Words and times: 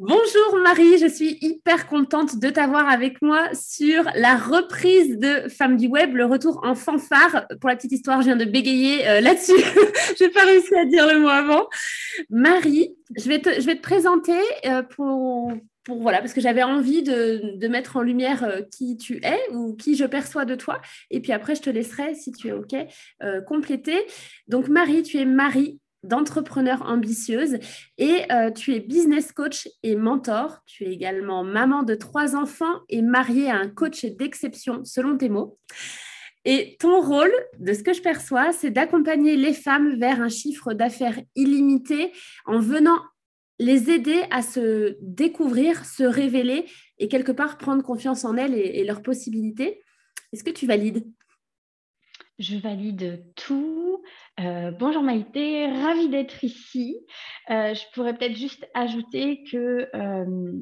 Bonjour 0.00 0.60
Marie, 0.62 0.96
je 0.98 1.08
suis 1.08 1.38
hyper 1.40 1.88
contente 1.88 2.38
de 2.38 2.50
t'avoir 2.50 2.88
avec 2.88 3.20
moi 3.20 3.52
sur 3.52 4.04
la 4.14 4.36
reprise 4.36 5.18
de 5.18 5.48
Femmes 5.48 5.76
du 5.76 5.88
Web, 5.88 6.14
le 6.14 6.24
retour 6.24 6.60
en 6.62 6.76
fanfare. 6.76 7.48
Pour 7.60 7.68
la 7.68 7.74
petite 7.74 7.90
histoire, 7.90 8.20
je 8.20 8.26
viens 8.26 8.36
de 8.36 8.44
bégayer 8.44 9.08
euh, 9.08 9.20
là-dessus. 9.20 9.58
je 10.16 10.22
n'ai 10.22 10.30
pas 10.30 10.44
réussi 10.44 10.72
à 10.76 10.84
dire 10.84 11.04
le 11.04 11.18
mot 11.18 11.26
avant. 11.26 11.68
Marie, 12.30 12.94
je 13.16 13.28
vais 13.28 13.40
te, 13.40 13.80
présenter 13.80 14.38
euh, 14.66 14.84
pour, 14.84 15.52
voilà, 15.88 16.18
parce 16.20 16.32
que 16.32 16.40
j'avais 16.40 16.62
envie 16.62 17.02
de, 17.02 17.56
de, 17.56 17.66
mettre 17.66 17.96
en 17.96 18.02
lumière 18.02 18.44
euh, 18.44 18.60
qui 18.70 18.96
tu 18.98 19.16
es 19.24 19.40
ou 19.50 19.74
qui 19.74 19.96
je 19.96 20.04
perçois 20.04 20.44
de 20.44 20.54
toi. 20.54 20.80
Et 21.10 21.18
puis 21.18 21.32
après, 21.32 21.56
je 21.56 21.62
te 21.62 21.70
laisserai, 21.70 22.14
si 22.14 22.30
tu 22.30 22.46
es 22.46 22.52
OK, 22.52 22.76
compléter. 23.48 24.06
Donc 24.46 24.68
Marie, 24.68 25.02
tu 25.02 25.18
es 25.18 25.24
Marie 25.24 25.80
d'entrepreneur 26.02 26.82
ambitieuse 26.82 27.58
et 27.98 28.30
euh, 28.32 28.50
tu 28.50 28.74
es 28.74 28.80
business 28.80 29.32
coach 29.32 29.68
et 29.82 29.96
mentor. 29.96 30.60
Tu 30.66 30.84
es 30.84 30.92
également 30.92 31.44
maman 31.44 31.82
de 31.82 31.94
trois 31.94 32.36
enfants 32.36 32.80
et 32.88 33.02
mariée 33.02 33.50
à 33.50 33.56
un 33.56 33.68
coach 33.68 34.04
d'exception 34.04 34.84
selon 34.84 35.16
tes 35.16 35.28
mots. 35.28 35.58
Et 36.44 36.76
ton 36.78 37.00
rôle, 37.00 37.32
de 37.58 37.72
ce 37.72 37.82
que 37.82 37.92
je 37.92 38.00
perçois, 38.00 38.52
c'est 38.52 38.70
d'accompagner 38.70 39.36
les 39.36 39.52
femmes 39.52 39.98
vers 39.98 40.22
un 40.22 40.28
chiffre 40.28 40.72
d'affaires 40.72 41.20
illimité 41.34 42.12
en 42.46 42.60
venant 42.60 43.00
les 43.58 43.90
aider 43.90 44.22
à 44.30 44.40
se 44.40 44.96
découvrir, 45.00 45.84
se 45.84 46.04
révéler 46.04 46.64
et 46.98 47.08
quelque 47.08 47.32
part 47.32 47.58
prendre 47.58 47.82
confiance 47.82 48.24
en 48.24 48.36
elles 48.36 48.54
et 48.54 48.84
leurs 48.84 49.02
possibilités. 49.02 49.82
Est-ce 50.32 50.44
que 50.44 50.50
tu 50.50 50.66
valides? 50.66 51.04
Je 52.38 52.56
valide 52.56 53.24
tout. 53.34 54.00
Euh, 54.40 54.70
bonjour 54.70 55.02
Maïté, 55.02 55.66
ravie 55.66 56.08
d'être 56.08 56.44
ici. 56.44 56.96
Euh, 57.50 57.74
je 57.74 57.82
pourrais 57.92 58.16
peut-être 58.16 58.36
juste 58.36 58.68
ajouter 58.72 59.42
que 59.50 59.88
euh, 59.94 60.52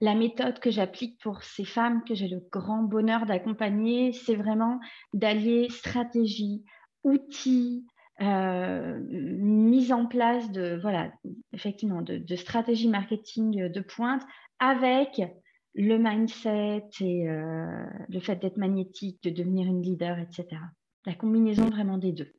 la 0.00 0.14
méthode 0.14 0.58
que 0.58 0.70
j'applique 0.70 1.18
pour 1.22 1.42
ces 1.42 1.64
femmes 1.64 2.02
que 2.04 2.14
j'ai 2.14 2.28
le 2.28 2.40
grand 2.52 2.82
bonheur 2.82 3.24
d'accompagner, 3.24 4.12
c'est 4.12 4.34
vraiment 4.34 4.78
d'allier 5.14 5.70
stratégie, 5.70 6.64
outils, 7.02 7.86
mise 8.20 9.92
en 9.92 10.06
place 10.06 10.52
de, 10.52 10.78
voilà, 10.80 11.10
effectivement, 11.52 12.02
de, 12.02 12.18
de 12.18 12.36
stratégie 12.36 12.88
marketing 12.88 13.68
de 13.68 13.80
pointe 13.80 14.22
avec 14.60 15.20
le 15.74 15.96
mindset 15.98 16.88
et 17.00 17.26
le 17.26 18.20
fait 18.20 18.36
d'être 18.36 18.56
magnétique, 18.56 19.20
de 19.24 19.30
devenir 19.30 19.66
une 19.66 19.82
leader, 19.82 20.18
etc 20.18 20.58
la 21.06 21.14
combinaison 21.14 21.68
vraiment 21.68 21.98
des 21.98 22.12
deux. 22.12 22.32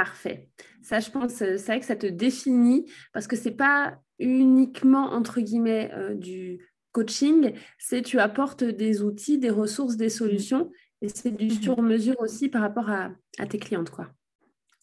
Parfait. 0.00 0.48
Ça, 0.80 0.98
je 0.98 1.10
pense, 1.10 1.42
euh, 1.42 1.58
c'est 1.58 1.66
vrai 1.66 1.80
que 1.80 1.84
ça 1.84 1.94
te 1.94 2.06
définit 2.06 2.90
parce 3.12 3.26
que 3.26 3.36
c'est 3.36 3.50
pas 3.50 3.98
uniquement 4.18 5.12
entre 5.12 5.42
guillemets 5.42 5.90
euh, 5.92 6.14
du 6.14 6.58
coaching, 6.92 7.52
c'est 7.76 8.00
tu 8.00 8.18
apportes 8.18 8.64
des 8.64 9.02
outils, 9.02 9.36
des 9.36 9.50
ressources, 9.50 9.98
des 9.98 10.08
solutions 10.08 10.72
et 11.02 11.10
c'est 11.10 11.32
du 11.32 11.48
mhm. 11.48 11.62
sur-mesure 11.62 12.18
aussi 12.20 12.48
par 12.48 12.62
rapport 12.62 12.88
à, 12.88 13.10
tes 13.50 13.58
clientes, 13.58 13.90
quoi. 13.90 14.08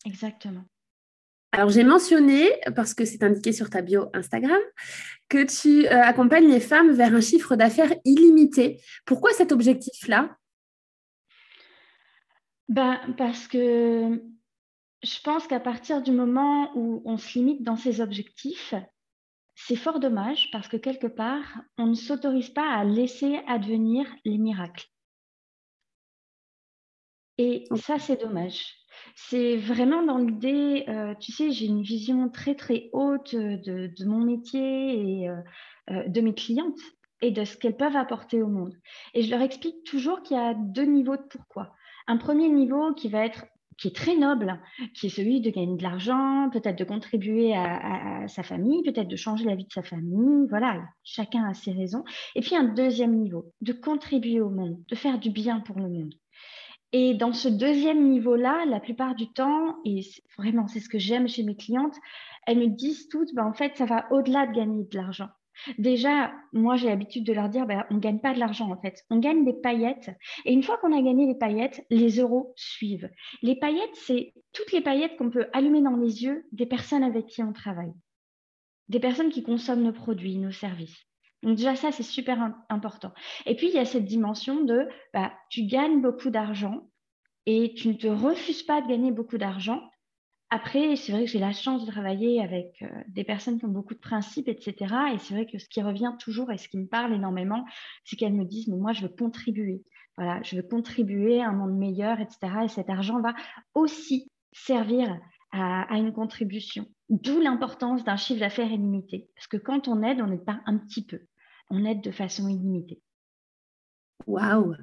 Exactement. 0.06 0.66
Alors, 1.52 1.72
j'ai 1.72 1.84
mentionné, 1.84 2.52
parce 2.76 2.94
que 2.94 3.04
c'est 3.04 3.24
indiqué 3.24 3.54
sur 3.54 3.72
ta 3.72 3.82
bio 3.82 4.12
Instagram, 4.14 4.62
que 5.30 5.44
tu 5.46 5.88
euh, 5.88 6.04
accompagnes 6.04 6.52
les 6.52 6.60
femmes 6.60 6.92
vers 6.92 7.16
un 7.16 7.22
chiffre 7.22 7.56
d'affaires 7.56 7.96
illimité. 8.06 8.84
Pourquoi 9.04 9.32
cet 9.32 9.52
objectif-là? 9.52 10.38
Ben, 12.70 13.00
Parce 13.18 13.48
que 13.48 14.22
je 15.04 15.22
pense 15.22 15.48
qu'à 15.48 15.60
partir 15.60 16.02
du 16.02 16.12
moment 16.12 16.72
où 16.76 17.02
on 17.06 17.18
se 17.18 17.38
limite 17.38 17.64
dans 17.64 17.76
ses 17.76 18.02
objectifs, 18.02 18.74
c'est 19.56 19.76
fort 19.76 20.00
dommage 20.00 20.50
parce 20.52 20.68
que 20.68 20.78
quelque 20.78 21.08
part, 21.08 21.62
on 21.78 21.88
ne 21.88 21.96
s'autorise 21.96 22.50
pas 22.50 22.70
à 22.70 22.84
laisser 22.84 23.40
advenir 23.48 24.08
les 24.24 24.38
miracles. 24.38 24.88
Et 27.38 27.66
ça, 27.76 28.00
c'est 28.00 28.22
dommage. 28.22 28.76
C'est 29.16 29.58
vraiment 29.58 30.04
dans 30.04 30.18
l'idée, 30.18 30.86
euh, 30.88 31.14
tu 31.16 31.32
sais, 31.32 31.52
j'ai 31.52 31.68
une 31.68 31.84
vision 31.84 32.30
très 32.30 32.56
très 32.56 32.90
haute 32.94 33.36
de, 33.36 34.06
mon 34.06 34.20
métier 34.20 35.22
et 35.22 35.30
euh, 35.30 35.36
euh, 35.92 36.08
de 36.08 36.22
mes 36.22 36.34
clientes 36.34 36.80
et 37.22 37.32
de 37.32 37.44
ce 37.44 37.58
qu'elles 37.58 37.78
peuvent 37.78 37.96
apporter 37.96 38.42
au 38.42 38.48
monde. 38.48 38.76
Et 39.14 39.22
je 39.22 39.32
leur 39.32 39.42
explique 39.42 39.84
toujours 39.84 40.22
qu'il 40.24 40.38
y 40.38 40.40
a 40.40 40.56
deux 40.56 40.86
niveaux 40.86 41.18
de 41.18 41.26
pourquoi. 41.30 41.74
Un 42.08 42.18
premier 42.18 42.50
niveau 42.50 42.94
qui 42.94 43.10
va 43.10 43.26
être 43.26 43.46
qui 43.78 43.90
est 43.90 43.96
très 43.96 44.16
noble, 44.16 44.60
qui 44.94 45.08
est 45.08 45.10
celui 45.10 45.42
de 45.42 45.50
gagner 45.50 45.78
de 45.78 45.84
l'argent, 45.84 46.50
peut-être 46.52 46.78
de 46.78 46.84
contribuer 46.84 47.56
à, 47.56 48.28
sa 48.28 48.44
famille, 48.44 48.84
peut-être 48.84 49.08
de 49.08 49.16
changer 49.16 49.46
la 49.46 49.56
vie 49.56 49.66
de 49.66 49.72
sa 49.72 49.84
famille. 49.84 50.48
Voilà, 50.50 50.82
chacun 51.04 51.46
a 51.46 51.54
ses 51.54 51.72
raisons. 51.72 52.04
Et 52.36 52.42
puis 52.42 52.56
un 52.56 52.64
deuxième 52.64 53.16
niveau, 53.16 53.54
de 53.62 53.74
contribuer 53.74 54.42
au 54.42 54.50
monde, 54.50 54.78
de 54.88 54.96
faire 54.96 55.20
du 55.20 55.30
bien 55.30 55.60
pour 55.60 55.78
le 55.78 55.90
monde. 55.90 56.14
Et 56.94 57.14
dans 57.14 57.34
ce 57.34 57.50
deuxième 57.50 58.10
niveau-là, 58.10 58.66
la 58.66 58.80
plupart 58.80 59.14
du 59.14 59.32
temps, 59.34 59.76
et 59.84 60.02
vraiment 60.38 60.68
c'est 60.68 60.80
ce 60.80 60.90
que 60.90 61.00
j'aime 61.00 61.28
chez 61.28 61.44
mes 61.44 61.56
clientes, 61.56 61.96
elles 62.46 62.60
me 62.60 62.68
disent 62.68 63.10
toutes, 63.10 63.34
ben, 63.36 63.46
en 63.46 63.54
fait, 63.54 63.76
ça 63.76 63.86
va 63.86 64.08
au-delà 64.12 64.48
de 64.48 64.54
gagner 64.54 64.86
de 64.86 64.98
l'argent. 64.98 65.28
Déjà, 65.78 66.34
moi, 66.54 66.76
j'ai 66.76 66.88
l'habitude 66.88 67.26
de 67.26 67.34
leur 67.34 67.50
dire, 67.50 67.66
ben, 67.66 67.86
on 67.90 67.96
ne 67.96 68.00
gagne 68.00 68.20
pas 68.20 68.34
de 68.34 68.40
l'argent 68.40 68.72
en 68.72 68.80
fait, 68.82 69.04
on 69.10 69.20
gagne 69.20 69.46
des 69.46 69.54
paillettes. 69.54 70.10
Et 70.46 70.54
une 70.54 70.64
fois 70.64 70.78
qu'on 70.78 70.98
a 70.98 71.02
gagné 71.02 71.26
les 71.26 71.36
paillettes, 71.36 71.86
les 71.90 72.20
euros 72.20 72.54
suivent. 72.56 73.10
Les 73.42 73.56
paillettes, 73.56 73.96
c'est 73.96 74.34
toutes 74.54 74.72
les 74.72 74.82
paillettes 74.82 75.18
qu'on 75.18 75.30
peut 75.30 75.48
allumer 75.54 75.82
dans 75.82 75.96
les 75.96 76.24
yeux 76.24 76.46
des 76.52 76.66
personnes 76.66 77.04
avec 77.04 77.28
qui 77.28 77.44
on 77.44 77.54
travaille, 77.54 77.94
des 78.90 79.00
personnes 79.00 79.30
qui 79.30 79.44
consomment 79.44 79.84
nos 79.84 79.94
produits, 79.94 80.38
nos 80.38 80.52
services. 80.52 80.98
Donc 81.44 81.56
déjà, 81.56 81.76
ça, 81.76 81.92
c'est 81.92 82.04
super 82.04 82.54
important. 82.70 83.14
Et 83.46 83.56
puis, 83.56 83.68
il 83.68 83.74
y 83.74 83.80
a 83.80 83.86
cette 83.86 84.06
dimension 84.06 84.64
de, 84.64 84.88
bah, 85.14 85.34
tu 85.50 85.64
gagnes 85.64 86.02
beaucoup 86.02 86.30
d'argent 86.30 86.90
et 87.46 87.74
tu 87.76 87.88
ne 87.90 87.94
te 87.94 88.08
refuses 88.08 88.64
pas 88.64 88.82
de 88.82 88.88
gagner 88.88 89.12
beaucoup 89.12 89.38
d'argent 89.38 89.82
après, 90.50 90.96
c'est 90.96 91.12
vrai 91.12 91.26
que 91.26 91.30
j'ai 91.30 91.40
la 91.40 91.52
chance 91.52 91.86
de 91.86 91.92
travailler 91.92 92.42
avec 92.42 92.82
euh, 92.82 92.88
des 93.10 93.26
personnes 93.26 93.60
qui 93.60 93.66
ont 93.66 93.70
beaucoup 93.70 93.94
de 93.94 94.00
principes, 94.00 94.48
etc. 94.48 94.94
Et 95.14 95.18
c'est 95.20 95.34
vrai 95.34 95.46
que 95.46 95.58
ce 95.58 95.68
qui 95.68 95.82
revient 95.82 96.14
toujours 96.20 96.52
et 96.52 96.58
ce 96.58 96.70
qui 96.70 96.78
me 96.78 96.88
parle 96.88 97.14
énormément, 97.14 97.66
c'est 98.06 98.16
qu'elles 98.16 98.34
me 98.34 98.46
disent, 98.46 98.68
mais 98.70 98.78
moi, 98.78 98.94
je 98.94 99.02
veux 99.02 99.14
contribuer. 99.14 99.84
Voilà, 100.16 100.42
je 100.44 100.56
veux 100.56 100.64
contribuer 100.64 101.42
à 101.42 101.50
un 101.50 101.54
monde 101.54 101.78
meilleur, 101.78 102.20
etc. 102.22 102.38
Et 102.64 102.68
cet 102.70 102.90
argent 102.90 103.22
va 103.22 103.36
aussi 103.74 104.32
servir 104.54 105.20
à, 105.52 105.82
à 105.94 105.98
une 105.98 106.14
contribution. 106.14 106.86
D'où 107.10 107.40
l'importance 107.42 108.06
d'un 108.06 108.16
chiffre 108.16 108.40
d'affaires 108.40 108.72
illimité. 108.72 109.30
Parce 109.36 109.48
que 109.48 109.58
quand 109.58 109.88
on 109.90 110.02
aide, 110.02 110.22
on 110.22 110.28
n'aide 110.28 110.46
pas 110.46 110.62
un 110.66 110.78
petit 110.78 111.06
peu. 111.06 111.20
On 111.70 111.84
aide 111.84 112.02
de 112.02 112.12
façon 112.12 112.48
illimitée. 112.48 113.02
Waouh 114.26 114.76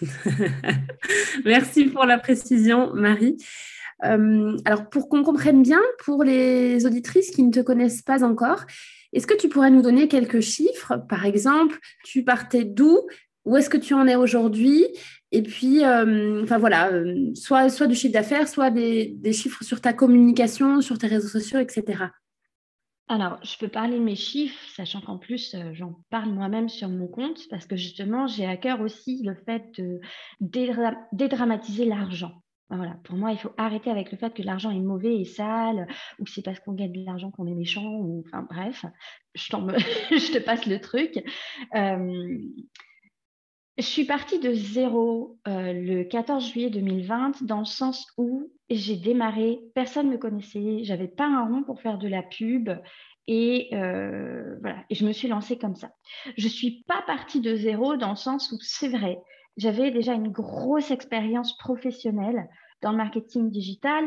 Merci 1.44 1.86
pour 1.86 2.04
la 2.04 2.18
précision, 2.18 2.92
Marie. 2.94 3.36
Euh, 4.04 4.56
alors, 4.64 4.88
pour 4.88 5.08
qu'on 5.08 5.22
comprenne 5.22 5.62
bien, 5.62 5.80
pour 6.04 6.24
les 6.24 6.86
auditrices 6.86 7.30
qui 7.30 7.42
ne 7.42 7.50
te 7.50 7.60
connaissent 7.60 8.02
pas 8.02 8.24
encore, 8.24 8.64
est-ce 9.12 9.26
que 9.26 9.36
tu 9.36 9.48
pourrais 9.48 9.70
nous 9.70 9.82
donner 9.82 10.08
quelques 10.08 10.40
chiffres? 10.40 10.96
Par 11.08 11.24
exemple, 11.24 11.78
tu 12.04 12.24
partais 12.24 12.64
d'où? 12.64 13.00
Où 13.44 13.56
est-ce 13.56 13.68
que 13.68 13.76
tu 13.76 13.92
en 13.94 14.06
es 14.06 14.16
aujourd'hui? 14.16 14.86
Et 15.30 15.42
puis, 15.42 15.84
euh, 15.84 16.42
enfin 16.42 16.58
voilà, 16.58 16.90
euh, 16.92 17.34
soit, 17.34 17.68
soit 17.68 17.86
du 17.86 17.94
chiffre 17.94 18.12
d'affaires, 18.12 18.48
soit 18.48 18.70
des, 18.70 19.14
des, 19.16 19.32
chiffres 19.32 19.62
sur 19.62 19.80
ta 19.80 19.92
communication, 19.92 20.80
sur 20.80 20.96
tes 20.96 21.08
réseaux 21.08 21.28
sociaux, 21.28 21.58
etc. 21.58 22.04
Alors, 23.06 23.38
je 23.42 23.58
peux 23.58 23.68
parler 23.68 23.98
de 23.98 24.02
mes 24.02 24.16
chiffres, 24.16 24.58
sachant 24.74 25.02
qu'en 25.02 25.18
plus, 25.18 25.54
j'en 25.74 26.00
parle 26.08 26.30
moi-même 26.30 26.70
sur 26.70 26.88
mon 26.88 27.06
compte, 27.06 27.48
parce 27.50 27.66
que 27.66 27.76
justement, 27.76 28.26
j'ai 28.26 28.46
à 28.46 28.56
cœur 28.56 28.80
aussi 28.80 29.22
le 29.22 29.34
fait 29.34 29.78
de 29.78 30.00
dédramatiser 30.40 31.84
l'argent. 31.84 32.32
Voilà, 32.70 32.96
pour 33.04 33.16
moi, 33.16 33.30
il 33.30 33.38
faut 33.38 33.52
arrêter 33.56 33.90
avec 33.90 34.10
le 34.10 34.18
fait 34.18 34.32
que 34.32 34.42
l'argent 34.42 34.70
est 34.70 34.80
mauvais 34.80 35.20
et 35.20 35.24
sale, 35.24 35.86
ou 36.18 36.24
que 36.24 36.30
c'est 36.30 36.42
parce 36.42 36.58
qu'on 36.60 36.72
gagne 36.72 36.92
de 36.92 37.04
l'argent 37.04 37.30
qu'on 37.30 37.46
est 37.46 37.54
méchant, 37.54 37.84
ou 37.84 38.24
enfin 38.26 38.46
bref, 38.48 38.84
je, 39.34 39.42
je 40.10 40.32
te 40.32 40.38
passe 40.38 40.66
le 40.66 40.80
truc. 40.80 41.22
Je 43.76 43.82
suis 43.82 44.04
partie 44.04 44.38
de 44.38 44.52
zéro 44.52 45.40
euh, 45.48 45.72
le 45.72 46.04
14 46.04 46.52
juillet 46.52 46.70
2020, 46.70 47.42
dans 47.42 47.58
le 47.58 47.64
sens 47.64 48.06
où 48.16 48.52
j'ai 48.70 48.96
démarré, 48.96 49.58
personne 49.74 50.06
ne 50.06 50.12
me 50.12 50.18
connaissait, 50.18 50.84
j'avais 50.84 51.08
pas 51.08 51.26
un 51.26 51.48
rond 51.48 51.64
pour 51.64 51.80
faire 51.80 51.98
de 51.98 52.06
la 52.06 52.22
pub, 52.22 52.70
et 53.26 53.70
euh, 53.72 54.56
voilà, 54.60 54.84
et 54.90 54.94
je 54.94 55.04
me 55.04 55.12
suis 55.12 55.26
lancée 55.26 55.58
comme 55.58 55.74
ça. 55.74 55.90
Je 56.36 56.46
suis 56.46 56.84
pas 56.86 57.02
partie 57.02 57.40
de 57.40 57.56
zéro 57.56 57.96
dans 57.96 58.10
le 58.10 58.16
sens 58.16 58.52
où 58.52 58.58
c'est 58.60 58.88
vrai, 58.88 59.18
j'avais 59.56 59.90
déjà 59.90 60.14
une 60.14 60.30
grosse 60.30 60.90
expérience 60.90 61.56
professionnelle 61.56 62.48
dans 62.82 62.90
le 62.90 62.96
marketing 62.96 63.50
digital. 63.50 64.04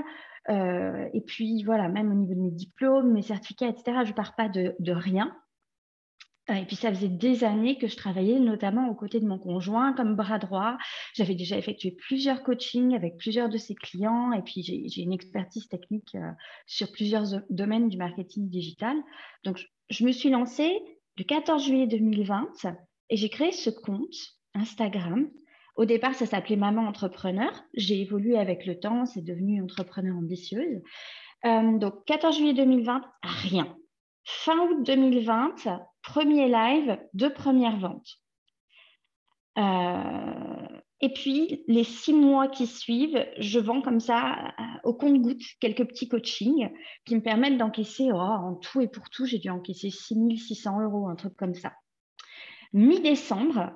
Euh, 0.50 1.10
et 1.14 1.22
puis 1.22 1.64
voilà, 1.64 1.90
même 1.90 2.12
au 2.12 2.16
niveau 2.16 2.34
de 2.34 2.40
mes 2.40 2.52
diplômes, 2.52 3.12
mes 3.12 3.22
certificats, 3.22 3.68
etc., 3.68 4.00
je 4.04 4.12
ne 4.12 4.16
pars 4.16 4.36
pas 4.36 4.48
de, 4.48 4.76
rien. 4.92 5.36
Euh, 6.50 6.54
et 6.54 6.66
puis 6.66 6.78
ça 6.78 6.90
faisait 6.90 7.10
des 7.10 7.44
années 7.44 7.78
que 7.78 7.88
je 7.88 7.98
travaillais 7.98 8.40
notamment 8.40 8.90
aux 8.90 8.96
côtés 8.96 9.20
de 9.20 9.28
mon 9.28 9.38
conjoint 9.38 9.92
comme 9.94 10.16
bras 10.16 10.40
droit. 10.40 10.78
J'avais 11.14 11.36
déjà 11.36 11.58
effectué 11.58 11.92
plusieurs 11.92 12.44
coachings 12.44 12.96
avec 12.96 13.18
plusieurs 13.18 13.50
de 13.50 13.58
ses 13.58 13.76
clients 13.76 14.32
et 14.32 14.42
puis 14.42 14.64
j'ai 14.64 15.02
une 15.02 15.12
expertise 15.12 15.68
technique 15.68 16.16
euh, 16.16 16.32
sur 16.66 16.90
plusieurs 16.94 17.26
domaines 17.50 17.90
du 17.90 17.98
marketing 17.98 18.50
digital. 18.50 18.96
Donc 19.44 19.62
je 19.90 20.06
me 20.06 20.14
suis 20.14 20.30
lancée 20.30 20.80
le 21.18 21.26
14 21.26 21.66
juillet 21.66 21.88
2020 21.88 22.48
et 23.10 23.18
j'ai 23.18 23.30
créé 23.30 23.52
ce 23.52 23.70
compte 23.70 24.37
Instagram. 24.58 25.30
Au 25.76 25.86
départ, 25.86 26.16
ça 26.16 26.26
s'appelait 26.26 26.56
Maman 26.56 26.88
Entrepreneur. 26.88 27.52
J'ai 27.76 28.02
évolué 28.02 28.38
avec 28.38 28.66
le 28.66 28.80
temps, 28.80 29.06
c'est 29.06 29.24
devenu 29.24 29.62
Entrepreneur 29.62 30.16
ambitieuse. 30.18 30.82
Euh, 31.46 31.78
donc, 31.78 32.04
14 32.06 32.36
juillet 32.36 32.54
2020, 32.54 33.02
rien. 33.24 33.78
Fin 34.24 34.58
août 34.68 34.84
2020, 34.84 35.56
premier 36.02 36.50
live, 36.50 36.98
deux 37.14 37.32
premières 37.32 37.78
ventes. 37.78 38.10
Euh, 39.58 40.68
et 41.00 41.14
puis, 41.14 41.64
les 41.68 41.84
six 41.84 42.14
mois 42.14 42.48
qui 42.48 42.66
suivent, 42.66 43.24
je 43.38 43.60
vends 43.60 43.82
comme 43.82 44.00
ça 44.00 44.54
euh, 44.60 44.64
au 44.84 44.94
compte-goutte 44.94 45.44
quelques 45.60 45.86
petits 45.88 46.10
coachings 46.10 46.72
qui 47.06 47.16
me 47.16 47.22
permettent 47.22 47.58
d'encaisser, 47.58 48.10
oh, 48.12 48.18
en 48.18 48.56
tout 48.56 48.82
et 48.82 48.88
pour 48.88 49.10
tout, 49.10 49.26
j'ai 49.26 49.38
dû 49.38 49.50
encaisser 49.50 49.92
6600 49.92 50.82
euros, 50.82 51.08
un 51.08 51.16
truc 51.16 51.36
comme 51.36 51.54
ça. 51.54 51.74
Mi-décembre, 52.74 53.72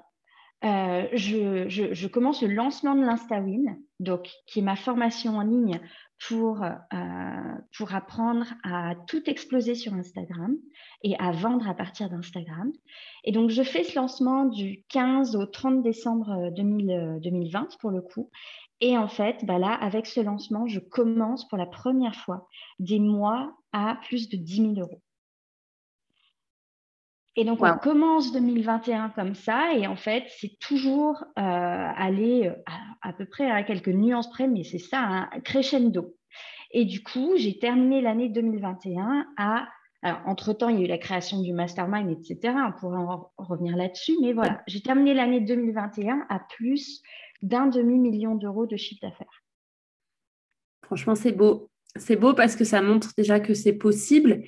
euh, 0.63 1.07
je, 1.13 2.07
commence 2.07 2.43
le 2.43 2.53
lancement 2.53 2.93
de 2.93 3.01
l'InstaWin, 3.01 3.77
donc 3.99 4.29
qui 4.45 4.59
est 4.59 4.63
ma 4.63 4.75
formation 4.75 5.37
en 5.37 5.41
ligne 5.41 5.79
pour, 6.27 6.63
euh, 6.63 7.55
pour 7.75 7.95
apprendre 7.95 8.45
à 8.63 8.93
tout 9.07 9.27
exploser 9.27 9.73
sur 9.73 9.93
Instagram 9.93 10.55
et 11.03 11.17
à 11.17 11.31
vendre 11.31 11.67
à 11.67 11.73
partir 11.73 12.09
d'Instagram. 12.09 12.71
Et 13.23 13.31
donc, 13.31 13.49
je 13.49 13.63
fais 13.63 13.83
ce 13.83 13.95
lancement 13.95 14.45
du 14.45 14.83
15 14.89 15.35
au 15.35 15.47
30 15.47 15.81
décembre 15.81 16.51
2020 16.55 17.59
euh, 17.59 17.65
pour 17.79 17.89
le 17.89 18.01
coup. 18.01 18.29
Et 18.81 18.97
en 18.97 19.07
fait, 19.07 19.43
bah 19.45 19.57
là, 19.57 19.73
avec 19.73 20.05
ce 20.05 20.19
lancement, 20.19 20.67
je 20.67 20.79
commence 20.79 21.47
pour 21.47 21.57
la 21.57 21.67
première 21.67 22.15
fois 22.15 22.47
des 22.79 22.99
mois 22.99 23.55
à 23.73 23.97
plus 24.03 24.29
de 24.29 24.37
10 24.37 24.55
000 24.55 24.73
euros. 24.79 25.01
Et 27.37 27.45
donc, 27.45 27.59
on 27.61 27.77
commence 27.77 28.33
2021 28.33 29.09
comme 29.09 29.35
ça, 29.35 29.73
et 29.73 29.87
en 29.87 29.95
fait, 29.95 30.25
c'est 30.37 30.59
toujours 30.59 31.23
euh, 31.37 31.41
aller 31.41 32.47
euh, 32.47 32.73
à, 33.01 33.13
peu 33.13 33.25
près 33.25 33.49
à 33.49 33.63
quelques 33.63 33.87
nuances 33.87 34.29
près, 34.29 34.47
mais 34.47 34.63
c'est 34.65 34.79
ça, 34.79 34.99
un 34.99 35.39
crescendo. 35.39 36.13
Et 36.71 36.83
du 36.83 37.03
coup, 37.03 37.33
j'ai 37.37 37.57
terminé 37.57 38.01
l'année 38.01 38.29
2021 38.29 39.27
à. 39.37 39.67
Alors, 40.03 40.19
entre-temps, 40.25 40.69
il 40.69 40.79
y 40.79 40.81
a 40.81 40.85
eu 40.85 40.87
la 40.87 40.97
création 40.97 41.41
du 41.41 41.53
mastermind, 41.53 42.09
etc. 42.09 42.55
On 42.67 42.71
pourrait 42.71 42.97
en 42.97 43.31
revenir 43.37 43.77
là-dessus, 43.77 44.13
mais 44.19 44.33
voilà, 44.33 44.61
j'ai 44.67 44.81
terminé 44.81 45.13
l'année 45.13 45.41
2021 45.41 46.25
à 46.27 46.39
plus 46.39 47.01
d'un 47.43 47.67
demi-million 47.67 48.33
d'euros 48.35 48.65
de 48.65 48.77
chiffre 48.77 49.01
d'affaires. 49.01 49.43
Franchement, 50.83 51.15
c'est 51.15 51.31
beau. 51.31 51.69
C'est 51.97 52.15
beau 52.15 52.33
parce 52.33 52.55
que 52.55 52.63
ça 52.63 52.81
montre 52.81 53.11
déjà 53.15 53.39
que 53.39 53.53
c'est 53.53 53.73
possible 53.73 54.41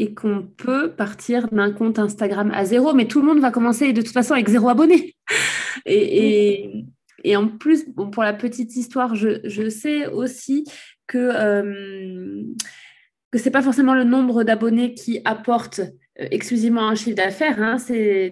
et 0.00 0.14
qu'on 0.14 0.48
peut 0.56 0.92
partir 0.92 1.48
d'un 1.48 1.72
compte 1.72 1.98
Instagram 1.98 2.50
à 2.54 2.64
zéro, 2.64 2.94
mais 2.94 3.06
tout 3.06 3.20
le 3.20 3.26
monde 3.26 3.40
va 3.40 3.50
commencer 3.50 3.92
de 3.92 4.00
toute 4.00 4.14
façon 4.14 4.32
avec 4.32 4.48
zéro 4.48 4.70
abonné. 4.70 5.14
Et, 5.84 6.84
et, 7.22 7.36
en 7.36 7.48
plus, 7.48 7.86
bon, 7.90 8.10
pour 8.10 8.22
la 8.22 8.32
petite 8.32 8.74
histoire, 8.76 9.14
je, 9.14 9.40
je 9.44 9.68
sais 9.68 10.06
aussi 10.06 10.64
que, 11.06 11.18
euh, 11.18 12.42
que 13.30 13.38
ce 13.38 13.44
n'est 13.44 13.50
pas 13.50 13.62
forcément 13.62 13.94
le 13.94 14.04
nombre 14.04 14.42
d'abonnés 14.42 14.94
qui 14.94 15.20
apporte 15.26 15.80
euh, 15.80 16.26
exclusivement 16.30 16.88
un 16.88 16.94
chiffre 16.94 17.16
d'affaires. 17.16 17.62
Hein. 17.62 17.76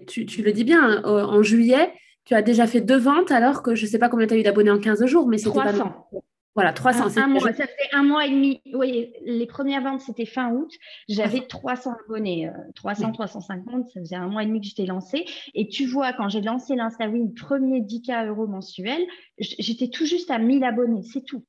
Tu, 0.07 0.25
tu, 0.27 0.43
le 0.43 0.53
dis 0.53 0.65
bien, 0.65 0.83
hein, 0.83 1.03
en 1.05 1.43
juillet, 1.43 1.93
tu 2.25 2.35
as 2.35 2.43
déjà 2.43 2.67
fait 2.67 2.81
deux 2.81 2.99
ventes 2.99 3.31
alors 3.31 3.63
que 3.63 3.75
je 3.75 3.85
ne 3.85 3.91
sais 3.91 3.99
pas 3.99 4.09
combien 4.09 4.27
tu 4.27 4.35
as 4.35 4.39
eu 4.39 4.43
d'abonnés 4.43 4.71
en 4.71 4.79
15 4.79 5.05
jours, 5.05 5.29
mais 5.29 5.37
c'était 5.37 5.53
pas... 5.53 6.09
Voilà, 6.59 6.73
300. 6.73 7.17
Un, 7.17 7.27
mois, 7.29 7.53
ça 7.53 7.67
fait 7.67 7.89
un 7.93 8.03
mois 8.03 8.27
et 8.27 8.31
demi. 8.31 8.61
Oui, 8.75 9.13
les 9.25 9.47
premières 9.47 9.81
ventes, 9.81 10.01
c'était 10.01 10.27
fin 10.27 10.51
août. 10.51 10.73
J'avais 11.09 11.47
300 11.47 11.95
abonnés, 12.05 12.51
300, 12.75 13.13
350. 13.13 13.89
Ça 13.89 14.01
faisait 14.01 14.17
un 14.17 14.27
mois 14.27 14.43
et 14.43 14.47
demi 14.47 14.61
que 14.61 14.67
j'étais 14.67 14.87
lancée. 14.87 15.25
Et 15.55 15.69
tu 15.69 15.87
vois, 15.87 16.13
quand 16.13 16.29
j'ai 16.29 16.41
lancé 16.41 16.75
l'InstaWin, 16.75 17.29
premier 17.37 17.81
10K 17.81 18.27
euros 18.27 18.49
mensuel, 18.49 19.01
j'étais 19.39 19.89
tout 19.89 20.05
juste 20.05 20.33
à 20.33 20.39
1000 20.39 20.65
abonnés, 20.65 21.03
c'est 21.05 21.25
tout. 21.25 21.45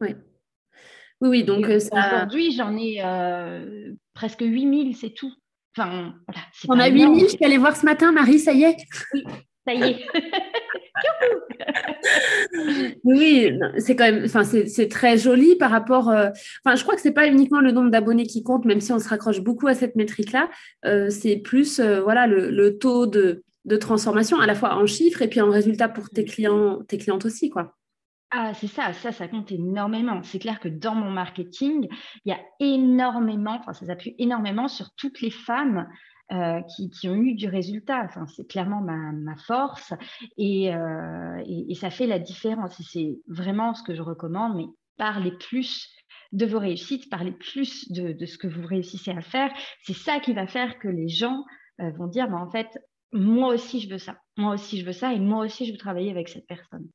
Oui. 0.00 0.14
Oui, 1.20 1.28
oui, 1.28 1.44
donc 1.44 1.68
euh, 1.68 1.78
Aujourd'hui, 1.92 2.52
j'en 2.52 2.76
ai 2.76 3.02
euh, 3.04 3.92
presque 4.14 4.42
8000, 4.42 4.96
c'est 4.96 5.10
tout. 5.10 5.32
Enfin, 5.76 6.14
voilà, 6.26 6.40
On 6.68 6.78
a 6.78 6.88
8000, 6.88 7.24
je 7.24 7.36
suis 7.36 7.44
allée 7.44 7.58
voir 7.58 7.76
ce 7.76 7.84
matin, 7.84 8.12
Marie, 8.12 8.38
ça 8.38 8.52
y 8.52 8.62
est. 8.62 8.76
Oui, 9.12 9.24
ça 9.66 9.74
y 9.74 9.82
est. 9.82 10.06
oui, 13.04 13.58
c'est 13.78 13.96
quand 13.96 14.04
même, 14.04 14.24
enfin, 14.24 14.44
c'est 14.44 14.88
très 14.88 15.18
joli 15.18 15.56
par 15.56 15.70
rapport. 15.70 16.08
Euh, 16.08 16.28
enfin, 16.64 16.76
je 16.76 16.82
crois 16.82 16.94
que 16.94 17.00
c'est 17.00 17.12
pas 17.12 17.26
uniquement 17.26 17.60
le 17.60 17.72
nombre 17.72 17.90
d'abonnés 17.90 18.26
qui 18.26 18.42
compte, 18.42 18.64
même 18.64 18.80
si 18.80 18.92
on 18.92 18.98
se 18.98 19.08
raccroche 19.08 19.40
beaucoup 19.40 19.66
à 19.66 19.74
cette 19.74 19.96
métrique-là. 19.96 20.50
Euh, 20.84 21.10
c'est 21.10 21.36
plus, 21.36 21.78
euh, 21.78 22.00
voilà, 22.00 22.26
le, 22.26 22.78
taux 22.78 23.06
de, 23.06 23.42
transformation 23.78 24.40
à 24.40 24.46
la 24.46 24.54
fois 24.54 24.74
en 24.74 24.86
chiffres 24.86 25.22
et 25.22 25.28
puis 25.28 25.40
en 25.40 25.50
résultat 25.50 25.88
pour 25.88 26.10
tes 26.10 26.24
clients, 26.24 26.80
tes 26.88 26.98
clientes 26.98 27.24
aussi, 27.24 27.50
quoi. 27.50 27.76
Ah, 28.32 28.52
c'est 28.54 28.68
ça, 28.68 28.92
ça, 28.92 29.10
ça 29.10 29.26
compte 29.26 29.50
énormément. 29.50 30.22
C'est 30.22 30.38
clair 30.38 30.60
que 30.60 30.68
dans 30.68 30.94
mon 30.94 31.10
marketing, 31.10 31.88
il 32.24 32.30
y 32.30 32.32
a 32.32 32.38
énormément, 32.60 33.56
enfin, 33.58 33.72
ça 33.72 33.86
s'appuie 33.86 34.14
énormément 34.18 34.68
sur 34.68 34.90
toutes 34.96 35.20
les 35.20 35.30
femmes 35.30 35.88
euh, 36.32 36.60
qui, 36.62 37.08
ont 37.08 37.16
eu 37.16 37.34
du 37.34 37.48
résultat. 37.48 38.02
Enfin, 38.04 38.24
c'est 38.26 38.46
clairement 38.46 38.80
ma, 38.80 39.36
force 39.36 39.92
euh, 40.38 41.42
et, 41.44 41.74
ça 41.74 41.90
fait 41.90 42.06
la 42.06 42.20
différence. 42.20 42.78
Et 42.78 42.84
c'est 42.84 43.18
vraiment 43.26 43.74
ce 43.74 43.82
que 43.82 43.96
je 43.96 44.02
recommande, 44.02 44.56
mais 44.56 44.66
parlez 44.96 45.32
plus 45.32 45.88
de 46.30 46.46
vos 46.46 46.60
réussites, 46.60 47.10
parlez 47.10 47.32
plus 47.32 47.90
de, 47.90 48.24
ce 48.26 48.38
que 48.38 48.46
vous 48.46 48.64
réussissez 48.64 49.10
à 49.10 49.22
faire. 49.22 49.50
C'est 49.82 49.96
ça 49.96 50.20
qui 50.20 50.32
va 50.32 50.46
faire 50.46 50.78
que 50.78 50.86
les 50.86 51.08
gens 51.08 51.44
euh, 51.80 51.90
vont 51.98 52.06
dire, 52.06 52.28
bah, 52.28 52.36
en 52.36 52.48
fait, 52.48 52.78
moi 53.10 53.52
aussi 53.52 53.80
je 53.80 53.90
veux 53.90 53.98
ça, 53.98 54.16
moi 54.36 54.54
aussi 54.54 54.78
je 54.78 54.86
veux 54.86 54.92
ça 54.92 55.12
et 55.12 55.18
moi 55.18 55.44
aussi 55.44 55.66
je 55.66 55.72
veux 55.72 55.78
travailler 55.78 56.12
avec 56.12 56.28
cette 56.28 56.46
personne. 56.46 56.86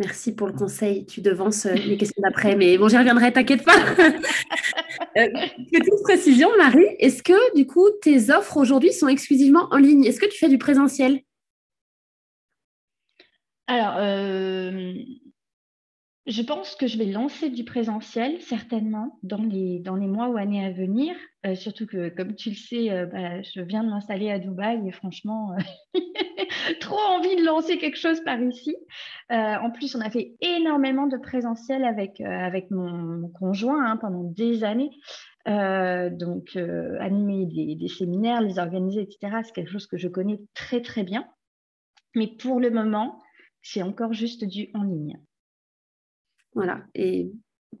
Merci 0.00 0.34
pour 0.34 0.48
le 0.48 0.54
conseil. 0.54 1.06
Tu 1.06 1.20
devances 1.20 1.66
les 1.66 1.96
questions 1.96 2.20
d'après, 2.20 2.56
mais 2.56 2.76
bon, 2.76 2.88
j'y 2.88 2.98
reviendrai, 2.98 3.32
t'inquiète 3.32 3.64
pas. 3.64 3.78
Euh, 5.16 5.28
petite 5.70 6.02
précision, 6.02 6.48
Marie, 6.56 6.88
est-ce 6.98 7.22
que 7.22 7.54
du 7.56 7.66
coup 7.66 7.88
tes 8.02 8.30
offres 8.30 8.56
aujourd'hui 8.56 8.92
sont 8.92 9.08
exclusivement 9.08 9.68
en 9.70 9.76
ligne? 9.76 10.04
Est-ce 10.04 10.18
que 10.18 10.26
tu 10.26 10.38
fais 10.38 10.48
du 10.48 10.58
présentiel? 10.58 11.20
Alors, 13.66 13.94
euh, 13.98 14.92
je 16.26 16.40
pense 16.40 16.74
que 16.74 16.86
je 16.86 16.96
vais 16.96 17.04
lancer 17.04 17.50
du 17.50 17.64
présentiel 17.64 18.40
certainement 18.40 19.18
dans 19.22 19.42
les, 19.42 19.82
mois 19.84 20.28
ou 20.28 20.38
années 20.38 20.64
à 20.64 20.70
venir. 20.70 21.14
Euh, 21.44 21.54
surtout 21.54 21.86
que, 21.86 22.08
comme 22.08 22.34
tu 22.34 22.48
le 22.48 22.56
sais, 22.56 22.90
euh, 22.90 23.04
bah, 23.04 23.42
je 23.42 23.60
viens 23.60 23.84
de 23.84 23.90
m'installer 23.90 24.30
à 24.30 24.38
Dubaï 24.38 24.88
et 24.88 24.92
franchement, 24.92 25.52
euh, 25.52 26.00
trop 26.80 26.98
envie 26.98 27.36
de 27.36 27.44
lancer 27.44 27.76
quelque 27.76 27.98
chose 27.98 28.22
par 28.24 28.40
ici. 28.40 28.74
en 29.28 29.70
plus, 29.70 29.94
on 29.96 30.00
a 30.00 30.08
fait 30.08 30.34
énormément 30.40 31.06
de 31.06 31.18
présentiel 31.18 31.84
avec, 31.84 32.20
mon, 32.70 33.28
conjoint 33.28 33.84
hein, 33.84 33.98
pendant 33.98 34.24
des 34.24 34.64
années. 34.64 34.92
donc, 35.46 36.56
animer 36.56 37.76
des, 37.76 37.88
séminaires, 37.88 38.40
les 38.40 38.58
organiser, 38.58 39.02
etc., 39.02 39.42
c'est 39.42 39.52
quelque 39.52 39.72
chose 39.72 39.86
que 39.86 39.98
je 39.98 40.08
connais 40.08 40.40
très, 40.54 40.80
très 40.80 41.02
bien. 41.02 41.26
Mais 42.14 42.28
pour 42.28 42.60
le 42.60 42.70
moment, 42.70 43.20
c'est 43.60 43.82
encore 43.82 44.14
juste 44.14 44.44
du 44.44 44.70
en 44.72 44.84
ligne. 44.84 45.18
Voilà. 46.54 46.82
Et 46.94 47.30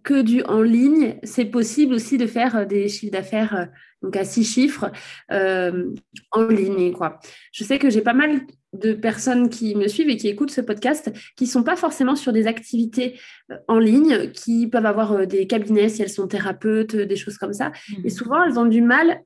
que 0.02 0.22
du 0.22 0.42
en 0.42 0.62
ligne, 0.62 1.16
c'est 1.22 1.44
possible 1.44 1.94
aussi 1.94 2.18
de 2.18 2.26
faire 2.26 2.56
euh, 2.56 2.64
des 2.64 2.88
chiffres 2.88 3.12
d'affaires 3.12 3.56
euh, 3.56 3.64
donc 4.02 4.16
à 4.16 4.24
six 4.24 4.44
chiffres 4.44 4.90
euh, 5.32 5.90
en 6.30 6.44
ligne. 6.44 6.92
Quoi. 6.92 7.18
Je 7.52 7.64
sais 7.64 7.78
que 7.78 7.88
j'ai 7.88 8.02
pas 8.02 8.12
mal 8.12 8.42
de 8.74 8.92
personnes 8.92 9.48
qui 9.48 9.74
me 9.76 9.88
suivent 9.88 10.10
et 10.10 10.16
qui 10.16 10.28
écoutent 10.28 10.50
ce 10.50 10.60
podcast 10.60 11.10
qui 11.36 11.44
ne 11.44 11.48
sont 11.48 11.62
pas 11.62 11.76
forcément 11.76 12.16
sur 12.16 12.32
des 12.32 12.46
activités 12.46 13.18
en 13.66 13.78
ligne, 13.78 14.30
qui 14.32 14.66
peuvent 14.66 14.84
avoir 14.84 15.26
des 15.26 15.46
cabinets 15.46 15.88
si 15.88 16.02
elles 16.02 16.10
sont 16.10 16.26
thérapeutes, 16.26 16.96
des 16.96 17.16
choses 17.16 17.38
comme 17.38 17.54
ça. 17.54 17.72
Et 18.04 18.08
mmh. 18.08 18.10
souvent, 18.10 18.42
elles 18.42 18.58
ont 18.58 18.66
du 18.66 18.82
mal 18.82 19.22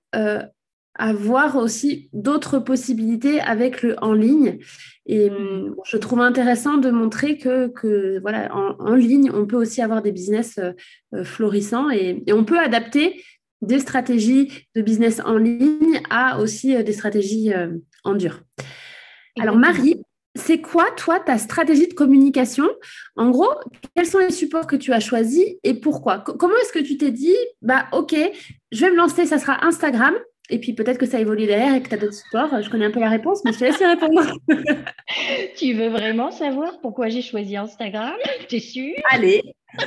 à 0.98 1.12
voir 1.12 1.56
aussi 1.56 2.08
d'autres 2.12 2.58
possibilités 2.58 3.40
avec 3.40 3.82
le 3.82 3.96
en 4.02 4.12
ligne. 4.12 4.58
Et 5.06 5.30
mmh. 5.30 5.76
je 5.84 5.96
trouve 5.96 6.20
intéressant 6.20 6.76
de 6.76 6.90
montrer 6.90 7.38
que, 7.38 8.18
voilà, 8.20 8.54
en, 8.54 8.94
ligne, 8.94 9.30
on 9.32 9.46
peut 9.46 9.56
aussi 9.56 9.80
avoir 9.80 10.02
des 10.02 10.12
business 10.12 10.60
florissants 11.24 11.88
et, 11.90 12.22
et, 12.26 12.32
on 12.32 12.44
peut 12.44 12.58
adapter 12.58 13.22
des 13.62 13.78
stratégies 13.78 14.66
de 14.76 14.82
business 14.82 15.20
en 15.24 15.36
ligne 15.38 16.00
à 16.10 16.40
aussi 16.40 16.82
des 16.84 16.92
stratégies 16.92 17.52
en 18.04 18.14
dur. 18.14 18.42
Alors 19.40 19.56
Marie, 19.56 20.02
c'est 20.34 20.60
quoi 20.60 20.90
toi 20.96 21.20
ta 21.20 21.36
stratégie 21.38 21.88
de 21.88 21.94
communication? 21.94 22.68
En 23.16 23.30
gros, 23.30 23.50
quels 23.94 24.06
sont 24.06 24.18
les 24.18 24.30
supports 24.30 24.66
que 24.66 24.76
tu 24.76 24.92
as 24.92 25.00
choisis 25.00 25.44
et 25.64 25.74
pourquoi? 25.74 26.20
Comment 26.20 26.54
est-ce 26.62 26.72
que 26.72 26.84
tu 26.84 26.96
t'es 26.96 27.10
dit, 27.10 27.36
bah 27.60 27.86
ok, 27.92 28.14
je 28.70 28.84
vais 28.84 28.90
me 28.90 28.96
lancer, 28.96 29.26
ça 29.26 29.38
sera 29.38 29.64
Instagram 29.64 30.14
et 30.50 30.58
puis 30.58 30.72
peut-être 30.72 30.98
que 30.98 31.06
ça 31.06 31.20
évolue 31.20 31.46
derrière 31.46 31.74
et 31.74 31.82
que 31.82 31.88
tu 31.88 31.94
as 31.94 31.98
d'autres 31.98 32.14
supports. 32.14 32.62
Je 32.62 32.70
connais 32.70 32.86
un 32.86 32.90
peu 32.90 33.00
la 33.00 33.10
réponse, 33.10 33.44
mais 33.44 33.52
je 33.52 33.58
te 33.58 33.64
laisse 33.64 33.80
y 33.80 33.84
répondre. 33.84 34.38
tu 35.56 35.74
veux 35.74 35.88
vraiment 35.88 36.30
savoir 36.30 36.80
pourquoi 36.80 37.08
j'ai 37.08 37.22
choisi 37.22 37.56
Instagram? 37.56 38.16
T'es 38.48 38.60
sûre? 38.60 38.94
Allez 39.10 39.42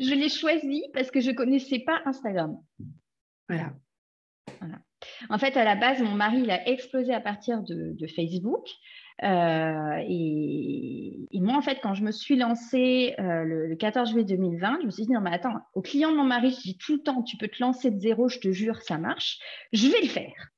Je 0.00 0.14
l'ai 0.14 0.28
choisi 0.28 0.84
parce 0.94 1.10
que 1.10 1.20
je 1.20 1.30
ne 1.30 1.36
connaissais 1.36 1.80
pas 1.80 2.00
Instagram. 2.04 2.58
Voilà. 3.48 3.72
voilà. 4.60 4.78
En 5.30 5.38
fait, 5.38 5.56
à 5.56 5.64
la 5.64 5.74
base, 5.74 6.00
mon 6.00 6.14
mari, 6.14 6.40
il 6.42 6.50
a 6.50 6.68
explosé 6.68 7.12
à 7.12 7.20
partir 7.20 7.62
de, 7.62 8.06
Facebook. 8.14 8.66
Euh, 9.22 10.02
et, 10.08 11.28
moi, 11.34 11.56
en 11.56 11.62
fait, 11.62 11.78
quand 11.82 11.94
je 11.94 12.02
me 12.02 12.10
suis 12.10 12.36
lancée 12.36 13.14
euh, 13.18 13.44
le, 13.44 13.76
14 13.76 14.10
juillet 14.10 14.24
2020, 14.24 14.78
je 14.80 14.86
me 14.86 14.90
suis 14.90 15.06
dit, 15.06 15.12
non, 15.12 15.20
mais 15.20 15.32
attends, 15.32 15.54
au 15.74 15.82
client 15.82 16.10
de 16.10 16.16
mon 16.16 16.24
mari, 16.24 16.50
je 16.50 16.60
dis 16.60 16.78
tout 16.78 16.94
le 16.94 17.02
temps, 17.02 17.22
tu 17.22 17.36
peux 17.36 17.48
te 17.48 17.60
lancer 17.60 17.90
de 17.90 17.98
zéro, 17.98 18.28
je 18.28 18.38
te 18.38 18.52
jure, 18.52 18.80
ça 18.82 18.98
marche. 18.98 19.38
Je 19.72 19.88
vais 19.88 20.00
le 20.02 20.08
faire. 20.08 20.50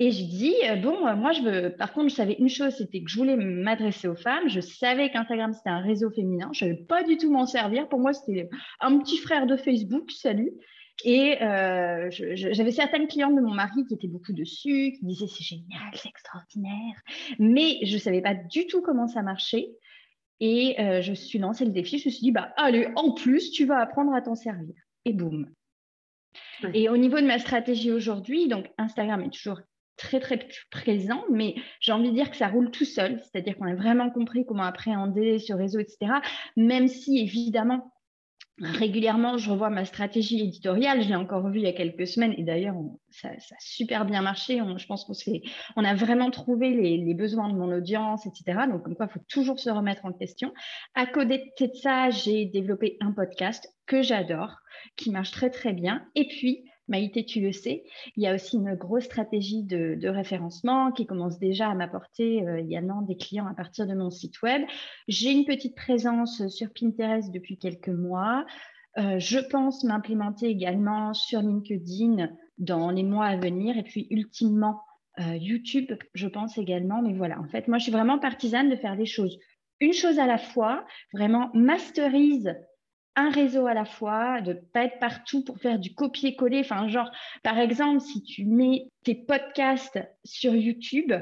Et 0.00 0.10
j'ai 0.10 0.24
dit, 0.24 0.54
euh, 0.68 0.76
bon, 0.76 1.14
moi, 1.16 1.32
je 1.32 1.42
veux. 1.42 1.76
Par 1.76 1.92
contre, 1.92 2.08
je 2.08 2.14
savais 2.14 2.34
une 2.38 2.48
chose, 2.48 2.74
c'était 2.76 3.02
que 3.02 3.10
je 3.10 3.16
voulais 3.16 3.36
m'adresser 3.36 4.08
aux 4.08 4.16
femmes. 4.16 4.48
Je 4.48 4.60
savais 4.60 5.10
qu'Instagram, 5.10 5.52
c'était 5.52 5.70
un 5.70 5.80
réseau 5.80 6.10
féminin. 6.10 6.50
Je 6.52 6.64
ne 6.64 6.70
savais 6.70 6.82
pas 6.84 7.02
du 7.02 7.16
tout 7.16 7.30
m'en 7.30 7.46
servir. 7.46 7.88
Pour 7.88 8.00
moi, 8.00 8.12
c'était 8.12 8.48
un 8.80 8.98
petit 8.98 9.18
frère 9.18 9.46
de 9.46 9.56
Facebook, 9.56 10.10
salut. 10.10 10.52
Et 11.04 11.42
euh, 11.42 12.08
j'avais 12.10 12.70
certaines 12.70 13.08
clientes 13.08 13.34
de 13.34 13.40
mon 13.40 13.54
mari 13.54 13.84
qui 13.86 13.94
étaient 13.94 14.08
beaucoup 14.08 14.32
dessus, 14.32 14.92
qui 14.92 15.04
disaient 15.04 15.26
c'est 15.26 15.44
génial, 15.44 15.90
c'est 15.94 16.08
extraordinaire, 16.08 16.94
mais 17.38 17.78
je 17.82 17.94
ne 17.94 17.98
savais 17.98 18.22
pas 18.22 18.34
du 18.34 18.66
tout 18.66 18.82
comment 18.82 19.08
ça 19.08 19.22
marchait. 19.22 19.68
Et 20.40 20.80
euh, 20.80 21.00
je 21.00 21.10
me 21.10 21.14
suis 21.14 21.38
lancé 21.38 21.64
le 21.64 21.70
défi, 21.70 21.98
je 21.98 22.08
me 22.08 22.10
suis 22.10 22.22
dit, 22.22 22.32
bah, 22.32 22.52
allez, 22.56 22.88
en 22.96 23.12
plus, 23.12 23.52
tu 23.52 23.64
vas 23.64 23.78
apprendre 23.78 24.12
à 24.12 24.22
t'en 24.22 24.34
servir. 24.34 24.74
Et 25.04 25.12
boum. 25.12 25.48
Et 26.74 26.88
au 26.88 26.96
niveau 26.96 27.20
de 27.20 27.26
ma 27.26 27.38
stratégie 27.38 27.92
aujourd'hui, 27.92 28.48
donc 28.48 28.68
Instagram 28.78 29.22
est 29.22 29.30
toujours 29.30 29.60
très 29.96 30.20
très 30.20 30.48
présent, 30.70 31.22
mais 31.30 31.54
j'ai 31.80 31.92
envie 31.92 32.10
de 32.10 32.14
dire 32.14 32.30
que 32.30 32.36
ça 32.36 32.48
roule 32.48 32.70
tout 32.70 32.84
seul, 32.84 33.20
c'est-à-dire 33.20 33.56
qu'on 33.56 33.66
a 33.66 33.74
vraiment 33.74 34.10
compris 34.10 34.44
comment 34.44 34.64
appréhender 34.64 35.38
ce 35.38 35.52
réseau, 35.52 35.78
etc. 35.78 36.14
Même 36.56 36.88
si 36.88 37.18
évidemment 37.18 37.92
régulièrement, 38.60 39.38
je 39.38 39.50
revois 39.50 39.70
ma 39.70 39.84
stratégie 39.84 40.40
éditoriale. 40.40 41.02
Je 41.02 41.08
l'ai 41.08 41.16
encore 41.16 41.42
revue 41.42 41.58
il 41.60 41.64
y 41.64 41.68
a 41.68 41.72
quelques 41.72 42.06
semaines 42.06 42.34
et 42.36 42.42
d'ailleurs, 42.42 42.76
ça, 43.10 43.28
a 43.28 43.56
super 43.58 44.04
bien 44.04 44.22
marché. 44.22 44.60
je 44.76 44.86
pense 44.86 45.04
qu'on 45.04 45.14
on 45.76 45.84
a 45.84 45.94
vraiment 45.94 46.30
trouvé 46.30 46.70
les, 46.70 47.14
besoins 47.14 47.48
de 47.48 47.54
mon 47.54 47.72
audience, 47.72 48.26
etc. 48.26 48.66
Donc, 48.70 48.82
comme 48.82 48.94
quoi, 48.94 49.06
il 49.08 49.12
faut 49.12 49.24
toujours 49.28 49.58
se 49.58 49.70
remettre 49.70 50.04
en 50.04 50.12
question. 50.12 50.52
À 50.94 51.06
côté 51.06 51.52
de 51.60 51.70
ça, 51.74 52.10
j'ai 52.10 52.46
développé 52.46 52.96
un 53.00 53.12
podcast 53.12 53.68
que 53.86 54.02
j'adore, 54.02 54.56
qui 54.96 55.10
marche 55.10 55.30
très, 55.30 55.50
très 55.50 55.72
bien. 55.72 56.04
Et 56.14 56.26
puis, 56.26 56.64
Maïté, 56.88 57.24
tu 57.24 57.40
le 57.40 57.52
sais, 57.52 57.84
il 58.16 58.22
y 58.22 58.26
a 58.26 58.34
aussi 58.34 58.56
une 58.56 58.74
grosse 58.74 59.04
stratégie 59.04 59.62
de, 59.62 60.08
référencement 60.08 60.92
qui 60.92 61.06
commence 61.06 61.38
déjà 61.38 61.68
à 61.68 61.74
m'apporter 61.74 62.46
euh, 62.46 62.60
il 62.60 62.68
y 62.68 62.76
a 62.76 62.82
des 63.02 63.16
clients 63.16 63.46
à 63.46 63.54
partir 63.54 63.86
de 63.86 63.94
mon 63.94 64.10
site 64.10 64.42
web. 64.42 64.62
J'ai 65.08 65.30
une 65.30 65.44
petite 65.44 65.76
présence 65.76 66.46
sur 66.48 66.68
Pinterest 66.72 67.30
depuis 67.32 67.56
quelques 67.56 67.88
mois. 67.88 68.44
Euh, 68.98 69.18
je 69.18 69.38
pense 69.38 69.84
m'implémenter 69.84 70.46
également 70.46 71.14
sur 71.14 71.40
LinkedIn 71.40 72.28
dans 72.58 72.90
les 72.90 73.04
mois 73.04 73.26
à 73.26 73.36
venir 73.36 73.78
et 73.78 73.82
puis 73.82 74.06
ultimement 74.10 74.82
euh, 75.20 75.36
YouTube, 75.36 75.92
je 76.14 76.28
pense 76.28 76.58
également. 76.58 77.00
Mais 77.00 77.14
voilà, 77.14 77.40
en 77.40 77.48
fait, 77.48 77.68
moi, 77.68 77.78
je 77.78 77.84
suis 77.84 77.92
vraiment 77.92 78.18
partisane 78.18 78.68
de 78.68 78.76
faire 78.76 78.96
des 78.96 79.06
choses 79.06 79.38
une 79.82 79.92
chose 79.92 80.20
à 80.20 80.26
la 80.26 80.38
fois, 80.38 80.86
vraiment 81.12 81.50
masterise 81.54 82.54
un 83.16 83.30
réseau 83.30 83.66
à 83.66 83.74
la 83.74 83.84
fois, 83.84 84.40
de 84.40 84.54
pas 84.54 84.84
être 84.84 84.98
partout 84.98 85.44
pour 85.44 85.58
faire 85.58 85.78
du 85.78 85.94
copier-coller. 85.94 86.60
Enfin, 86.60 86.88
genre, 86.88 87.10
par 87.42 87.58
exemple, 87.58 88.00
si 88.00 88.22
tu 88.22 88.44
mets 88.44 88.88
tes 89.04 89.14
podcasts 89.14 90.00
sur 90.24 90.54
YouTube, 90.54 91.12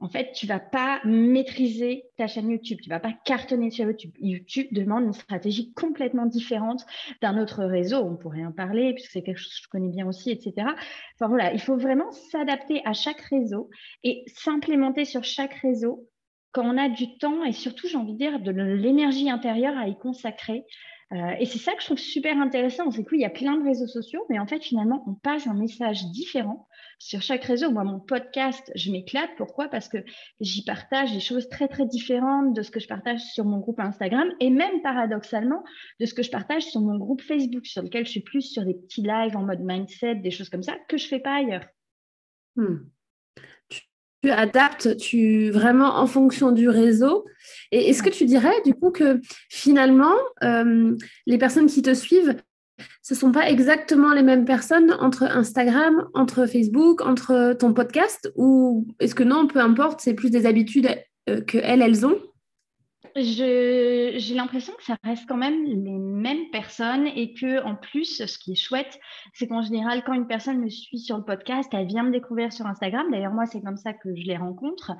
en 0.00 0.08
fait, 0.08 0.32
tu 0.32 0.46
vas 0.46 0.60
pas 0.60 1.00
maîtriser 1.04 2.04
ta 2.16 2.28
chaîne 2.28 2.50
YouTube, 2.50 2.78
tu 2.80 2.88
vas 2.88 3.00
pas 3.00 3.12
cartonner 3.24 3.70
sur 3.70 3.86
YouTube. 3.86 4.12
YouTube 4.20 4.68
demande 4.70 5.04
une 5.04 5.12
stratégie 5.12 5.72
complètement 5.72 6.26
différente 6.26 6.86
d'un 7.20 7.36
autre 7.40 7.64
réseau. 7.64 7.98
On 7.98 8.16
pourrait 8.16 8.44
en 8.44 8.52
parler 8.52 8.94
puisque 8.94 9.10
c'est 9.10 9.22
quelque 9.22 9.38
chose 9.38 9.54
que 9.54 9.64
je 9.64 9.68
connais 9.68 9.88
bien 9.88 10.06
aussi, 10.06 10.30
etc. 10.30 10.68
Enfin 11.14 11.28
voilà, 11.28 11.52
il 11.52 11.60
faut 11.60 11.76
vraiment 11.76 12.12
s'adapter 12.12 12.80
à 12.84 12.92
chaque 12.92 13.20
réseau 13.22 13.70
et 14.04 14.22
s'implémenter 14.28 15.04
sur 15.04 15.24
chaque 15.24 15.54
réseau 15.54 16.08
quand 16.52 16.64
on 16.64 16.78
a 16.78 16.88
du 16.88 17.18
temps 17.18 17.44
et 17.44 17.52
surtout, 17.52 17.88
j'ai 17.88 17.96
envie 17.96 18.14
de 18.14 18.18
dire, 18.18 18.40
de 18.40 18.50
l'énergie 18.50 19.30
intérieure 19.30 19.76
à 19.76 19.88
y 19.88 19.98
consacrer. 19.98 20.64
Euh, 21.12 21.34
et 21.40 21.46
c'est 21.46 21.58
ça 21.58 21.72
que 21.72 21.80
je 21.80 21.86
trouve 21.86 21.98
super 21.98 22.36
intéressant, 22.38 22.90
c'est 22.90 23.04
qu'il 23.04 23.20
y 23.20 23.24
a 23.24 23.30
plein 23.30 23.56
de 23.56 23.64
réseaux 23.64 23.86
sociaux, 23.86 24.26
mais 24.28 24.38
en 24.38 24.46
fait, 24.46 24.62
finalement, 24.62 25.02
on 25.06 25.14
passe 25.14 25.46
un 25.46 25.54
message 25.54 26.04
différent 26.10 26.68
sur 26.98 27.22
chaque 27.22 27.44
réseau. 27.44 27.70
Moi, 27.70 27.82
mon 27.84 27.98
podcast, 27.98 28.70
je 28.74 28.92
m'éclate. 28.92 29.30
Pourquoi? 29.38 29.68
Parce 29.68 29.88
que 29.88 29.98
j'y 30.40 30.64
partage 30.64 31.12
des 31.12 31.20
choses 31.20 31.48
très, 31.48 31.66
très 31.66 31.86
différentes 31.86 32.54
de 32.54 32.60
ce 32.60 32.70
que 32.70 32.80
je 32.80 32.88
partage 32.88 33.20
sur 33.20 33.46
mon 33.46 33.58
groupe 33.58 33.80
Instagram 33.80 34.28
et 34.40 34.50
même 34.50 34.82
paradoxalement 34.82 35.64
de 35.98 36.04
ce 36.04 36.12
que 36.12 36.22
je 36.22 36.30
partage 36.30 36.64
sur 36.64 36.82
mon 36.82 36.98
groupe 36.98 37.22
Facebook, 37.22 37.64
sur 37.64 37.82
lequel 37.82 38.04
je 38.04 38.10
suis 38.10 38.22
plus 38.22 38.42
sur 38.42 38.64
des 38.66 38.74
petits 38.74 39.02
lives 39.02 39.36
en 39.36 39.44
mode 39.44 39.60
mindset, 39.60 40.16
des 40.16 40.30
choses 40.30 40.50
comme 40.50 40.62
ça, 40.62 40.76
que 40.88 40.98
je 40.98 41.08
fais 41.08 41.20
pas 41.20 41.36
ailleurs. 41.36 41.64
Hmm 42.56 42.76
tu 44.22 44.30
adaptes 44.30 44.96
tu 44.96 45.50
vraiment 45.50 45.98
en 45.98 46.06
fonction 46.06 46.52
du 46.52 46.68
réseau. 46.68 47.24
Et 47.70 47.90
est-ce 47.90 48.02
que 48.02 48.10
tu 48.10 48.24
dirais 48.24 48.54
du 48.64 48.74
coup 48.74 48.90
que 48.90 49.20
finalement, 49.48 50.14
euh, 50.42 50.96
les 51.26 51.38
personnes 51.38 51.66
qui 51.66 51.82
te 51.82 51.94
suivent, 51.94 52.36
ce 53.02 53.14
ne 53.14 53.18
sont 53.18 53.32
pas 53.32 53.48
exactement 53.48 54.12
les 54.12 54.22
mêmes 54.22 54.44
personnes 54.44 54.96
entre 55.00 55.24
Instagram, 55.24 56.08
entre 56.14 56.46
Facebook, 56.46 57.00
entre 57.00 57.54
ton 57.58 57.72
podcast? 57.72 58.30
Ou 58.36 58.86
est-ce 59.00 59.14
que 59.14 59.24
non, 59.24 59.46
peu 59.46 59.60
importe, 59.60 60.00
c'est 60.00 60.14
plus 60.14 60.30
des 60.30 60.46
habitudes 60.46 60.88
euh, 61.28 61.40
que 61.40 61.58
elles, 61.58 61.82
elles 61.82 62.06
ont? 62.06 62.18
J'ai 63.22 64.34
l'impression 64.34 64.72
que 64.74 64.84
ça 64.84 64.96
reste 65.04 65.28
quand 65.28 65.36
même 65.36 65.64
les 65.64 65.98
mêmes 65.98 66.50
personnes 66.50 67.06
et 67.06 67.34
que 67.34 67.64
en 67.64 67.74
plus, 67.74 68.24
ce 68.24 68.38
qui 68.38 68.52
est 68.52 68.56
chouette, 68.56 68.98
c'est 69.32 69.46
qu'en 69.46 69.62
général, 69.62 70.02
quand 70.04 70.12
une 70.12 70.26
personne 70.26 70.60
me 70.60 70.68
suit 70.68 70.98
sur 70.98 71.16
le 71.16 71.24
podcast, 71.24 71.68
elle 71.72 71.86
vient 71.86 72.02
me 72.02 72.12
découvrir 72.12 72.52
sur 72.52 72.66
Instagram. 72.66 73.10
D'ailleurs, 73.10 73.32
moi, 73.32 73.46
c'est 73.46 73.60
comme 73.60 73.76
ça 73.76 73.92
que 73.92 74.14
je 74.14 74.26
les 74.26 74.36
rencontre. 74.36 74.92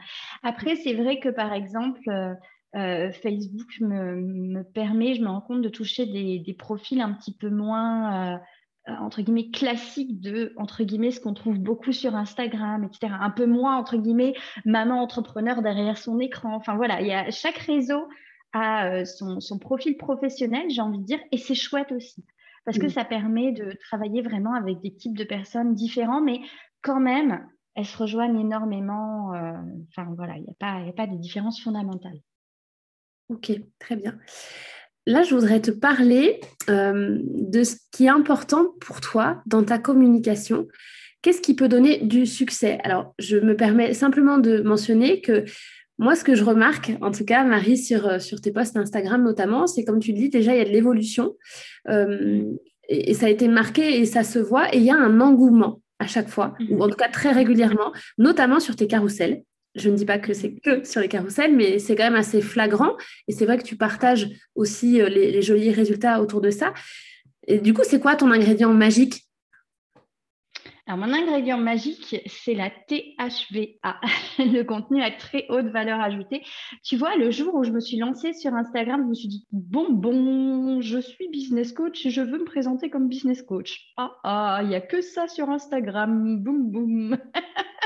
Après, 0.42 0.76
c'est 0.76 0.94
vrai 0.94 1.20
que 1.20 1.28
par 1.28 1.52
exemple, 1.52 2.08
euh, 2.08 2.34
euh, 2.76 3.10
Facebook 3.12 3.80
me, 3.80 4.62
permet, 4.62 5.14
je 5.14 5.22
me 5.22 5.28
rends 5.28 5.40
compte 5.40 5.62
de 5.62 5.68
toucher 5.68 6.06
des, 6.06 6.56
profils 6.58 7.00
un 7.00 7.12
petit 7.12 7.34
peu 7.34 7.48
moins 7.48 8.34
euh, 8.34 8.38
entre 9.00 9.22
guillemets 9.22 9.50
classique 9.50 10.20
de 10.20 10.52
entre 10.56 10.84
guillemets 10.84 11.10
ce 11.10 11.20
qu'on 11.20 11.34
trouve 11.34 11.58
beaucoup 11.58 11.92
sur 11.92 12.14
Instagram, 12.14 12.84
etc. 12.84 13.12
Un 13.20 13.30
peu 13.30 13.46
moins 13.46 13.76
entre 13.76 13.96
guillemets 13.96 14.34
maman 14.64 15.02
entrepreneur 15.02 15.62
derrière 15.62 15.98
son 15.98 16.18
écran. 16.20 16.54
Enfin 16.54 16.76
voilà, 16.76 17.00
il 17.00 17.06
y 17.06 17.12
a 17.12 17.30
chaque 17.30 17.58
réseau 17.58 18.08
a 18.52 18.90
euh, 18.90 19.04
son, 19.04 19.58
profil 19.58 19.96
professionnel, 19.98 20.70
j'ai 20.70 20.80
envie 20.80 20.98
de 20.98 21.04
dire, 21.04 21.20
et 21.32 21.36
c'est 21.36 21.54
chouette 21.54 21.92
aussi 21.92 22.24
parce 22.64 22.78
que 22.78 22.88
ça 22.88 23.04
permet 23.06 23.52
de 23.52 23.72
travailler 23.80 24.20
vraiment 24.20 24.52
avec 24.52 24.82
des 24.82 24.94
types 24.94 25.16
de 25.16 25.24
personnes 25.24 25.74
différents, 25.74 26.20
mais 26.20 26.42
quand 26.82 27.00
même 27.00 27.48
elles 27.74 27.86
se 27.86 27.96
rejoignent 27.96 28.38
énormément. 28.38 29.32
Euh, 29.34 29.54
enfin 29.88 30.12
voilà, 30.16 30.36
il 30.36 30.42
n'y 30.42 30.50
a 30.50 30.54
pas, 30.58 30.86
a 30.86 30.92
pas 30.92 31.06
de 31.06 31.16
différence 31.16 31.62
fondamentale. 31.62 32.20
Ok, 33.28 33.52
très 33.78 33.96
bien. 33.96 34.18
Là, 35.08 35.22
je 35.22 35.34
voudrais 35.34 35.60
te 35.60 35.70
parler 35.70 36.38
euh, 36.68 37.18
de 37.24 37.64
ce 37.64 37.76
qui 37.92 38.04
est 38.04 38.10
important 38.10 38.66
pour 38.78 39.00
toi 39.00 39.40
dans 39.46 39.64
ta 39.64 39.78
communication. 39.78 40.68
Qu'est-ce 41.22 41.40
qui 41.40 41.56
peut 41.56 41.66
donner 41.66 41.96
du 42.02 42.26
succès? 42.26 42.78
Alors, 42.84 43.14
je 43.18 43.38
me 43.38 43.56
permets 43.56 43.94
simplement 43.94 44.36
de 44.36 44.60
mentionner 44.60 45.22
que 45.22 45.44
moi, 45.96 46.14
ce 46.14 46.24
que 46.24 46.34
je 46.34 46.44
remarque, 46.44 46.92
en 47.00 47.10
tout 47.10 47.24
cas, 47.24 47.42
Marie, 47.42 47.78
sur, 47.78 48.06
euh, 48.06 48.18
sur 48.18 48.42
tes 48.42 48.52
posts 48.52 48.76
Instagram 48.76 49.24
notamment, 49.24 49.66
c'est 49.66 49.82
comme 49.82 49.98
tu 49.98 50.12
le 50.12 50.18
dis, 50.18 50.28
déjà, 50.28 50.54
il 50.54 50.58
y 50.58 50.60
a 50.60 50.66
de 50.66 50.68
l'évolution. 50.68 51.34
Euh, 51.88 52.42
et, 52.90 53.14
ça 53.14 53.26
a 53.26 53.30
été 53.30 53.48
marqué 53.48 53.98
et 53.98 54.04
ça 54.04 54.24
se 54.24 54.38
voit. 54.38 54.74
Et 54.74 54.76
il 54.76 54.84
y 54.84 54.90
a 54.90 54.96
un 54.96 55.22
engouement. 55.22 55.80
à 56.00 56.06
chaque 56.06 56.28
fois, 56.28 56.54
ou 56.70 56.74
mhm. 56.74 56.82
en 56.82 56.88
tout 56.90 56.96
cas 56.96 57.08
très 57.08 57.32
régulièrement, 57.32 57.92
notamment 58.18 58.60
sur 58.60 58.76
tes 58.76 58.86
carousels. 58.86 59.42
Je 59.74 59.90
ne 59.90 59.96
dis 59.96 60.04
pas 60.04 60.18
que 60.18 60.34
c'est 60.34 60.54
que 60.54 60.84
sur 60.84 61.00
les 61.00 61.08
carousels, 61.08 61.54
mais 61.54 61.78
c'est 61.78 61.94
quand 61.94 62.04
même 62.04 62.14
assez 62.14 62.40
flagrant. 62.40 62.96
Et 63.28 63.32
c'est 63.32 63.44
vrai 63.44 63.58
que 63.58 63.62
tu 63.62 63.76
partages 63.76 64.28
aussi 64.54 65.00
euh, 65.00 65.08
les, 65.08 65.42
jolis 65.42 65.70
résultats 65.70 66.20
autour 66.20 66.40
de 66.40 66.50
ça. 66.50 66.74
Et 67.46 67.58
du 67.58 67.74
coup, 67.74 67.82
c'est 67.84 68.00
quoi 68.00 68.16
ton 68.16 68.30
ingrédient 68.30 68.72
magique? 68.72 69.24
Alors, 70.86 71.06
mon 71.06 71.12
ingrédient 71.12 71.58
magique, 71.58 72.16
c'est 72.26 72.54
la 72.54 72.70
THVA, 72.70 74.00
le 74.38 74.62
contenu 74.62 75.02
à 75.02 75.10
très 75.10 75.44
haute 75.50 75.66
valeur 75.66 76.00
ajoutée. 76.00 76.42
Tu 76.82 76.96
vois, 76.96 77.14
le 77.16 77.30
jour 77.30 77.54
où 77.54 77.62
je 77.62 77.72
me 77.72 77.80
suis 77.80 77.98
lancée 77.98 78.32
sur 78.32 78.54
Instagram, 78.54 79.02
je 79.02 79.08
me 79.08 79.14
suis 79.14 79.28
dit, 79.28 79.46
bon, 79.52 79.90
bon, 79.90 80.80
je 80.80 80.98
suis 80.98 81.28
business 81.28 81.74
coach 81.74 82.06
et 82.06 82.10
je 82.10 82.22
veux 82.22 82.38
me 82.38 82.44
présenter 82.44 82.88
comme 82.88 83.06
business 83.06 83.42
coach. 83.42 83.92
Ah, 83.98 84.12
ah, 84.24 84.60
il 84.62 84.68
n'y 84.68 84.76
a 84.76 84.80
que 84.80 85.02
ça 85.02 85.28
sur 85.28 85.50
Instagram, 85.50 86.38
boum, 86.42 86.70
boum. 86.70 87.18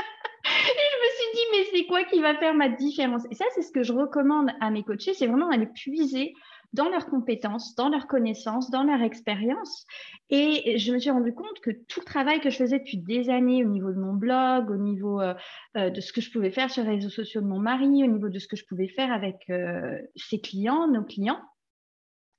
c'est 1.73 1.85
quoi 1.85 2.03
qui 2.03 2.21
va 2.21 2.35
faire 2.35 2.53
ma 2.53 2.69
différence? 2.69 3.23
Et 3.31 3.35
ça, 3.35 3.45
c'est 3.55 3.61
ce 3.61 3.71
que 3.71 3.83
je 3.83 3.93
recommande 3.93 4.49
à 4.61 4.69
mes 4.69 4.83
coachés, 4.83 5.13
c'est 5.13 5.27
vraiment 5.27 5.49
d'aller 5.49 5.67
puiser 5.67 6.33
dans 6.73 6.89
leurs 6.89 7.05
compétences, 7.05 7.75
dans 7.75 7.89
leurs 7.89 8.07
connaissances, 8.07 8.71
dans 8.71 8.83
leur 8.83 9.01
expérience. 9.01 9.85
Et 10.29 10.77
je 10.77 10.91
me 10.91 10.99
suis 10.99 11.11
rendu 11.11 11.33
compte 11.33 11.59
que 11.61 11.69
tout 11.69 11.99
le 11.99 12.05
travail 12.05 12.41
que 12.41 12.49
je 12.49 12.57
faisais 12.57 12.79
depuis 12.79 12.97
des 12.97 13.29
années 13.29 13.63
au 13.63 13.69
niveau 13.69 13.91
de 13.91 13.99
mon 13.99 14.13
blog, 14.13 14.71
au 14.71 14.77
niveau 14.77 15.21
euh, 15.21 15.35
euh, 15.77 15.91
de 15.91 16.01
ce 16.01 16.11
que 16.11 16.21
je 16.21 16.31
pouvais 16.31 16.51
faire 16.51 16.71
sur 16.71 16.83
les 16.83 16.95
réseaux 16.95 17.09
sociaux 17.09 17.41
de 17.41 17.47
mon 17.47 17.59
mari, 17.59 18.03
au 18.03 18.07
niveau 18.07 18.29
de 18.29 18.39
ce 18.39 18.47
que 18.47 18.55
je 18.55 18.65
pouvais 18.65 18.87
faire 18.87 19.11
avec 19.11 19.37
euh, 19.49 19.99
ses 20.15 20.41
clients, 20.41 20.87
nos 20.87 21.03
clients, 21.03 21.41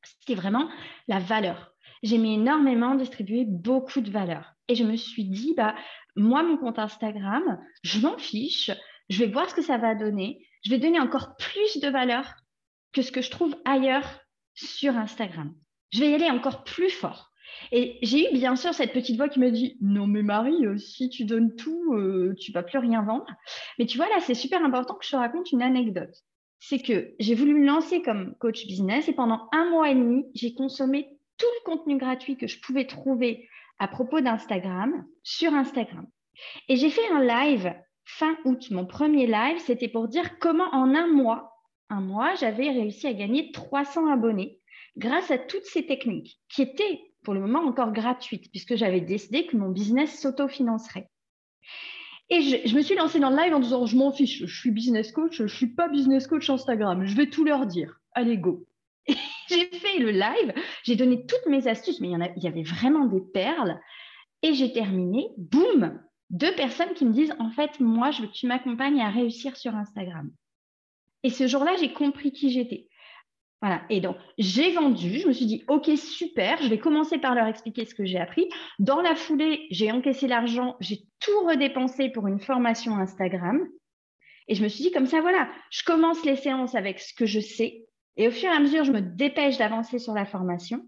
c'était 0.02 0.34
vraiment 0.34 0.68
la 1.06 1.20
valeur. 1.20 1.72
J'aimais 2.02 2.34
énormément 2.34 2.96
distribuer 2.96 3.44
beaucoup 3.46 4.00
de 4.00 4.10
valeur. 4.10 4.52
Et 4.68 4.74
je 4.74 4.84
me 4.84 4.96
suis 4.96 5.24
dit, 5.24 5.54
bah, 5.56 5.74
moi, 6.16 6.42
mon 6.42 6.56
compte 6.56 6.78
Instagram, 6.78 7.58
je 7.82 8.00
m'en 8.00 8.18
fiche 8.18 8.70
je 9.08 9.18
vais 9.25 9.30
voir 9.30 9.49
ce 9.49 9.54
que 9.54 9.62
ça 9.62 9.78
va 9.78 9.94
donner, 9.94 10.46
je 10.64 10.70
vais 10.70 10.78
donner 10.78 11.00
encore 11.00 11.37
plus 11.37 11.78
de 11.80 11.88
valeur 11.88 12.34
que 12.92 13.02
ce 13.02 13.12
que 13.12 13.23
je 13.23 13.30
trouve 13.30 13.56
ailleurs 13.64 14.20
sur 14.54 14.96
Instagram. 14.96 15.54
Je 15.92 16.00
vais 16.00 16.11
y 16.11 16.14
aller 16.14 16.30
encore 16.30 16.64
plus 16.64 16.90
fort. 16.90 17.30
Et 17.73 17.99
j'ai 18.02 18.28
eu 18.28 18.34
bien 18.34 18.56
sûr 18.56 18.75
cette 18.75 18.92
petite 18.92 19.16
voix 19.16 19.28
qui 19.28 19.40
me 19.40 19.50
dit 19.50 19.76
Non, 19.80 20.06
mais 20.06 20.23
Marie, 20.23 20.66
euh, 20.66 20.76
si 20.76 21.08
tu 21.08 21.25
donnes 21.25 21.54
tout, 21.54 21.94
euh, 21.94 22.34
tu 22.38 22.52
vas 22.52 22.62
plus 22.62 22.78
rien 22.78 23.02
vendre. 23.02 23.26
Mais 23.78 23.87
tu 23.87 23.96
vois, 23.96 24.08
là, 24.08 24.20
c'est 24.20 24.34
super 24.34 24.64
important 24.64 24.94
que 24.94 25.04
je 25.04 25.11
te 25.11 25.16
raconte 25.16 25.52
une 25.52 25.62
anecdote. 25.62 26.14
C'est 26.58 26.78
que 26.78 27.14
j'ai 27.18 27.34
voulu 27.34 27.54
me 27.54 27.66
lancer 27.66 28.02
comme 28.02 28.34
coach 28.37 28.66
business 28.66 29.08
et 29.08 29.12
pendant 29.12 29.49
un 29.52 29.70
mois 29.70 29.90
et 29.90 29.94
demi, 29.94 30.25
j'ai 30.34 30.54
consommé 30.54 31.08
tout 31.37 31.46
le 31.61 31.64
contenu 31.64 31.99
gratuit 31.99 32.37
que 32.37 32.46
je 32.46 32.61
pouvais 32.61 32.87
trouver 32.87 33.49
à 33.78 33.88
propos 33.88 34.20
d'Instagram 34.20 35.04
sur 35.23 35.52
Instagram. 35.52 36.06
Et 36.68 36.76
j'ai 36.76 36.90
fait 36.90 37.06
un 37.12 37.23
live 37.23 37.75
fin 38.04 38.37
août, 38.44 38.70
mon 38.70 38.87
premier 38.87 39.26
live, 39.26 39.58
c'était 39.58 39.88
pour 39.88 40.08
dire 40.08 40.38
comment 40.38 40.68
en 40.73 40.94
un 40.94 41.06
mois, 41.06 41.52
un 41.90 42.00
mois, 42.00 42.34
j'avais 42.34 42.70
réussi 42.70 43.06
à 43.06 43.14
gagner 43.14 43.52
300 43.52 44.11
abonnés 44.11 44.58
grâce 44.96 45.30
à 45.30 45.38
toutes 45.38 45.64
ces 45.64 45.87
techniques 45.87 46.38
qui 46.49 46.62
étaient 46.62 47.00
pour 47.23 47.34
le 47.34 47.40
moment 47.40 47.61
encore 47.61 47.92
gratuites 47.92 48.50
puisque 48.50 48.76
j'avais 48.76 49.00
décidé 49.00 49.46
que 49.46 49.56
mon 49.56 49.70
business 49.70 50.20
s'autofinancerait. 50.20 51.08
Et 52.30 52.40
je, 52.40 52.75
me 52.75 52.80
suis 52.80 52.94
lancée 52.94 53.18
dans 53.18 53.30
le 53.30 53.37
live 53.37 53.54
en 53.54 53.61
disant 53.61 53.87
je 53.87 53.96
m'en 53.96 54.12
fiche, 54.12 54.44
je 54.46 54.58
suis 54.61 54.70
business 54.70 55.12
coach, 55.12 55.37
je 55.37 55.42
ne 55.42 55.49
suis 55.49 55.75
pas 55.75 55.88
business 55.88 56.26
coach 56.26 56.49
Instagram, 56.49 57.04
je 57.04 57.16
vais 57.16 57.28
tout 57.28 57.44
leur 57.44 57.66
dire. 57.66 58.00
Allez, 58.12 58.38
go. 58.38 58.66
j'ai 59.49 59.66
fait 59.66 59.99
le 59.99 60.11
live, 60.11 60.54
j'ai 60.84 60.96
donné 60.96 61.26
toutes 61.26 61.46
mes 61.46 61.68
astuces, 61.68 62.00
mais 62.00 62.08
y, 62.08 62.32
il 62.37 62.42
y 62.42 62.49
avait 62.49 62.62
vraiment 62.62 63.06
des 63.06 63.20
perles. 63.20 63.78
Et 64.42 64.54
j'ai 64.54 64.73
terminé, 64.73 65.28
boum, 65.37 66.02
deux 66.31 66.54
personnes 66.54 66.95
qui 66.95 67.04
me 67.04 67.12
disent 67.12 67.35
en 67.38 67.50
fait, 67.50 67.81
moi, 67.81 68.11
je 68.11 68.23
veux 68.23 68.28
que 68.28 68.33
tu 68.33 68.47
m'accompagnes 68.47 69.00
à 69.00 69.11
réussir 69.11 69.57
sur 69.57 69.75
Instagram. 69.75 70.31
Et 71.23 71.31
ce 71.31 71.47
jour-là, 71.47 71.76
j'ai 71.81 71.93
compris 71.93 72.33
qui 72.33 72.50
j'étais. 72.50 72.88
Voilà. 73.62 73.83
Et 73.88 74.02
donc, 74.02 74.16
j'ai 74.37 74.73
vendu. 74.73 75.21
Je 75.21 75.26
me 75.26 75.33
suis 75.33 75.47
dit, 75.47 75.64
OK, 75.69 75.90
super. 75.97 76.62
Je 76.62 76.69
vais 76.69 76.78
commencer 76.78 77.16
par 77.16 77.35
leur 77.35 77.47
expliquer 77.47 77.87
ce 77.87 77.95
que 77.95 78.04
j'ai 78.04 78.19
appris. 78.19 78.47
Dans 78.78 79.00
la 79.00 79.14
foulée, 79.14 79.66
j'ai 79.71 79.90
encaissé 79.90 80.26
l'argent. 80.26 80.76
J'ai 80.81 81.00
tout 81.21 81.47
redépensé 81.47 82.11
pour 82.11 82.26
une 82.26 82.40
formation 82.40 82.97
Instagram. 82.99 83.66
Et 84.49 84.54
je 84.54 84.62
me 84.62 84.69
suis 84.69 84.85
dit, 84.85 84.90
comme 84.90 85.07
ça, 85.07 85.23
voilà, 85.23 85.49
je 85.71 85.82
commence 85.82 86.23
les 86.26 86.37
séances 86.37 86.75
avec 86.75 87.00
ce 87.00 87.15
que 87.15 87.25
je 87.25 87.41
sais. 87.41 87.87
Et 88.19 88.28
au 88.28 88.30
fur 88.30 88.50
et 88.50 88.54
à 88.54 88.60
mesure, 88.60 88.84
je 88.84 88.93
me 88.93 89.00
dépêche 89.00 89.56
d'avancer 89.56 89.99
sur 89.99 90.13
la 90.13 90.26
formation 90.26 90.87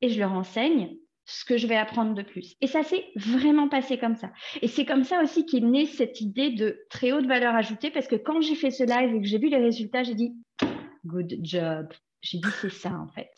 et 0.00 0.08
je 0.08 0.18
leur 0.18 0.32
enseigne 0.32 0.96
ce 1.26 1.44
que 1.44 1.56
je 1.56 1.66
vais 1.66 1.76
apprendre 1.76 2.14
de 2.14 2.22
plus. 2.22 2.54
Et 2.60 2.66
ça 2.66 2.82
s'est 2.82 3.04
vraiment 3.16 3.68
passé 3.68 3.98
comme 3.98 4.14
ça. 4.14 4.30
Et 4.62 4.68
c'est 4.68 4.84
comme 4.84 5.04
ça 5.04 5.20
aussi 5.22 5.44
qu'est 5.44 5.60
née 5.60 5.86
cette 5.86 6.20
idée 6.20 6.50
de 6.50 6.78
très 6.88 7.12
haute 7.12 7.26
valeur 7.26 7.54
ajoutée, 7.54 7.90
parce 7.90 8.06
que 8.06 8.16
quand 8.16 8.40
j'ai 8.40 8.54
fait 8.54 8.70
ce 8.70 8.84
live 8.84 9.14
et 9.14 9.20
que 9.20 9.26
j'ai 9.26 9.38
vu 9.38 9.48
les 9.48 9.58
résultats, 9.58 10.04
j'ai 10.04 10.14
dit, 10.14 10.34
good 11.04 11.36
job. 11.42 11.88
J'ai 12.22 12.38
dit, 12.38 12.48
c'est 12.60 12.70
ça 12.70 12.92
en 12.92 13.08
fait. 13.08 13.30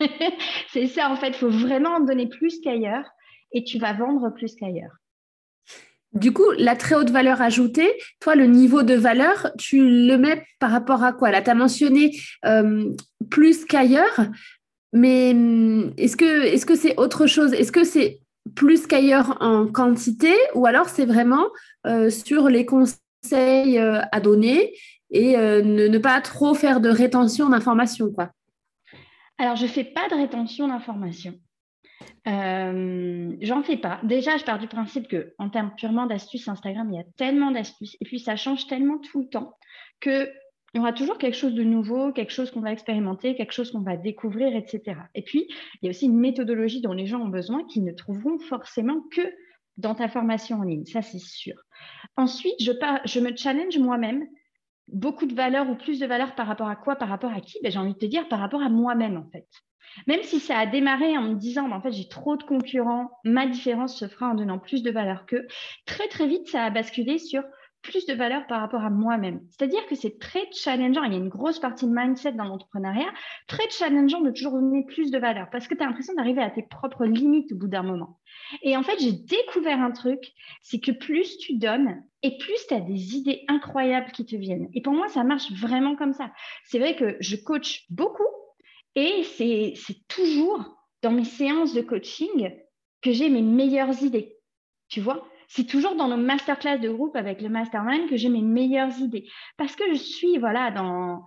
c'est 0.72 0.86
ça 0.86 1.10
en 1.10 1.16
fait, 1.16 1.28
il 1.28 1.34
faut 1.34 1.50
vraiment 1.50 1.96
en 1.96 2.00
donner 2.00 2.28
plus 2.28 2.60
qu'ailleurs 2.60 3.08
et 3.52 3.62
tu 3.62 3.78
vas 3.78 3.92
vendre 3.92 4.30
plus 4.34 4.54
qu'ailleurs. 4.56 4.96
Du 6.12 6.32
coup, 6.32 6.48
la 6.58 6.76
très 6.76 6.94
haute 6.94 7.10
valeur 7.10 7.42
ajoutée, 7.42 7.92
toi, 8.20 8.36
le 8.36 8.46
niveau 8.46 8.84
de 8.84 8.94
valeur, 8.94 9.50
tu 9.58 10.06
le 10.06 10.16
mets 10.16 10.46
par 10.60 10.70
rapport 10.70 11.02
à 11.02 11.12
quoi? 11.12 11.32
Là, 11.32 11.42
tu 11.42 11.50
as 11.50 11.54
mentionné 11.54 12.16
euh, 12.44 12.94
plus 13.30 13.64
qu'ailleurs. 13.64 14.20
Mais 14.94 15.32
hum, 15.32 15.92
est-ce 15.98 16.16
que 16.16 16.44
est-ce 16.44 16.74
c'est 16.76 16.98
autre 16.98 17.26
chose? 17.26 17.52
Est-ce 17.52 17.72
que 17.72 17.84
c'est 17.84 18.20
plus 18.54 18.86
qu'ailleurs 18.86 19.36
en 19.42 19.66
quantité? 19.66 20.32
Ou 20.54 20.66
alors 20.66 20.88
c'est 20.88 21.04
vraiment 21.04 21.48
euh, 21.86 22.08
sur 22.10 22.48
les 22.48 22.64
conseils 22.64 23.78
euh, 23.78 24.00
à 24.12 24.20
donner 24.20 24.72
et 25.10 25.36
euh, 25.36 25.62
ne, 25.62 25.98
pas 25.98 26.20
trop 26.20 26.54
faire 26.54 26.80
de 26.80 26.88
rétention 26.88 27.50
d'informations 27.50 28.10
quoi? 28.12 28.30
Alors 29.38 29.56
je 29.56 29.66
fais 29.66 29.84
pas 29.84 30.08
de 30.08 30.14
rétention 30.14 30.68
d'informations. 30.68 31.34
J'en 32.26 33.62
fais 33.62 33.76
pas. 33.76 34.00
Déjà, 34.02 34.36
je 34.38 34.44
pars 34.44 34.58
du 34.58 34.66
principe 34.66 35.08
que 35.08 35.34
en 35.38 35.50
termes 35.50 35.72
purement 35.76 36.06
d'astuces 36.06 36.48
Instagram, 36.48 36.88
il 36.90 36.96
y 36.96 37.00
a 37.00 37.04
tellement 37.16 37.50
d'astuces 37.50 37.96
et 38.00 38.04
puis 38.04 38.20
ça 38.20 38.36
change 38.36 38.66
tellement 38.66 38.98
tout 38.98 39.22
le 39.22 39.28
temps 39.28 39.58
que 40.00 40.30
il 40.74 40.78
y 40.78 40.80
aura 40.80 40.92
toujours 40.92 41.18
quelque 41.18 41.36
chose 41.36 41.54
de 41.54 41.62
nouveau, 41.62 42.12
quelque 42.12 42.32
chose 42.32 42.50
qu'on 42.50 42.60
va 42.60 42.72
expérimenter, 42.72 43.36
quelque 43.36 43.52
chose 43.52 43.70
qu'on 43.70 43.82
va 43.82 43.96
découvrir, 43.96 44.56
etc. 44.56 44.96
Et 45.14 45.22
puis, 45.22 45.46
il 45.48 45.86
y 45.86 45.88
a 45.88 45.90
aussi 45.90 46.06
une 46.06 46.18
méthodologie 46.18 46.80
dont 46.80 46.92
les 46.92 47.06
gens 47.06 47.20
ont 47.20 47.28
besoin 47.28 47.64
qu'ils 47.64 47.84
ne 47.84 47.92
trouveront 47.92 48.40
forcément 48.40 49.00
que 49.12 49.22
dans 49.76 49.94
ta 49.94 50.08
formation 50.08 50.58
en 50.58 50.62
ligne, 50.62 50.84
ça 50.84 51.00
c'est 51.00 51.20
sûr. 51.20 51.54
Ensuite, 52.16 52.56
je, 52.60 53.20
me 53.20 53.36
challenge 53.36 53.78
moi-même 53.78 54.26
beaucoup 54.88 55.26
de 55.26 55.34
valeur 55.34 55.70
ou 55.70 55.76
plus 55.76 56.00
de 56.00 56.06
valeur 56.06 56.34
par 56.34 56.48
rapport 56.48 56.68
à 56.68 56.76
quoi, 56.76 56.96
par 56.96 57.08
rapport 57.08 57.32
à 57.32 57.40
qui? 57.40 57.58
Ben, 57.62 57.70
J'ai 57.70 57.78
envie 57.78 57.94
de 57.94 57.98
te 57.98 58.06
dire 58.06 58.28
par 58.28 58.40
rapport 58.40 58.62
à 58.62 58.68
moi-même 58.68 59.16
en 59.16 59.28
fait. 59.30 59.46
Même 60.08 60.22
si 60.22 60.40
ça 60.40 60.58
a 60.58 60.66
démarré 60.66 61.16
en 61.16 61.22
me 61.22 61.34
disant, 61.34 61.68
ben, 61.68 61.76
en 61.76 61.80
fait, 61.80 61.92
j'ai 61.92 62.08
trop 62.08 62.36
de 62.36 62.42
concurrents, 62.42 63.10
ma 63.24 63.46
différence 63.46 63.96
se 63.96 64.08
fera 64.08 64.30
en 64.30 64.34
donnant 64.34 64.58
plus 64.58 64.82
de 64.82 64.90
valeur 64.90 65.24
qu'eux, 65.26 65.46
très 65.86 66.08
très 66.08 66.26
vite, 66.26 66.48
ça 66.48 66.64
a 66.64 66.70
basculé 66.70 67.18
sur 67.18 67.44
plus 67.84 68.06
de 68.06 68.14
valeur 68.14 68.46
par 68.48 68.60
rapport 68.60 68.82
à 68.82 68.90
moi-même. 68.90 69.40
C'est-à-dire 69.50 69.86
que 69.86 69.94
c'est 69.94 70.18
très 70.18 70.48
challengeant, 70.52 71.04
il 71.04 71.12
y 71.12 71.16
a 71.16 71.18
une 71.18 71.28
grosse 71.28 71.60
partie 71.60 71.86
de 71.86 71.92
mindset 71.94 72.32
dans 72.32 72.44
l'entrepreneuriat, 72.44 73.12
très 73.46 73.68
challengeant 73.70 74.22
de 74.22 74.30
toujours 74.30 74.54
donner 74.54 74.84
plus 74.86 75.10
de 75.10 75.18
valeur 75.18 75.48
parce 75.52 75.68
que 75.68 75.74
tu 75.74 75.82
as 75.82 75.86
l'impression 75.86 76.14
d'arriver 76.14 76.42
à 76.42 76.50
tes 76.50 76.62
propres 76.62 77.04
limites 77.04 77.52
au 77.52 77.56
bout 77.56 77.68
d'un 77.68 77.82
moment. 77.82 78.18
Et 78.62 78.76
en 78.76 78.82
fait, 78.82 78.98
j'ai 78.98 79.12
découvert 79.12 79.80
un 79.80 79.92
truc, 79.92 80.32
c'est 80.62 80.80
que 80.80 80.90
plus 80.90 81.36
tu 81.38 81.56
donnes 81.56 82.02
et 82.22 82.38
plus 82.38 82.66
tu 82.66 82.74
as 82.74 82.80
des 82.80 83.16
idées 83.16 83.44
incroyables 83.48 84.10
qui 84.12 84.24
te 84.24 84.34
viennent. 84.34 84.68
Et 84.72 84.80
pour 84.80 84.94
moi, 84.94 85.08
ça 85.08 85.22
marche 85.22 85.52
vraiment 85.52 85.94
comme 85.94 86.14
ça. 86.14 86.32
C'est 86.64 86.78
vrai 86.78 86.96
que 86.96 87.16
je 87.20 87.36
coach 87.36 87.84
beaucoup 87.90 88.24
et 88.96 89.22
c'est 89.24 89.74
toujours 90.08 90.78
dans 91.02 91.12
mes 91.12 91.24
séances 91.24 91.74
de 91.74 91.82
coaching 91.82 92.50
que 93.02 93.12
j'ai 93.12 93.28
mes 93.28 93.42
meilleures 93.42 94.02
idées. 94.02 94.38
Tu 94.88 95.00
vois? 95.00 95.28
C'est 95.48 95.66
toujours 95.66 95.96
dans 95.96 96.08
nos 96.08 96.16
masterclass 96.16 96.78
de 96.78 96.88
groupe 96.88 97.16
avec 97.16 97.40
le 97.40 97.48
mastermind 97.48 98.08
que 98.08 98.16
j'ai 98.16 98.28
mes 98.28 98.42
meilleures 98.42 98.98
idées. 98.98 99.26
Parce 99.56 99.76
que 99.76 99.84
je 99.88 99.98
suis 99.98 100.38
voilà, 100.38 100.70
dans, 100.70 101.24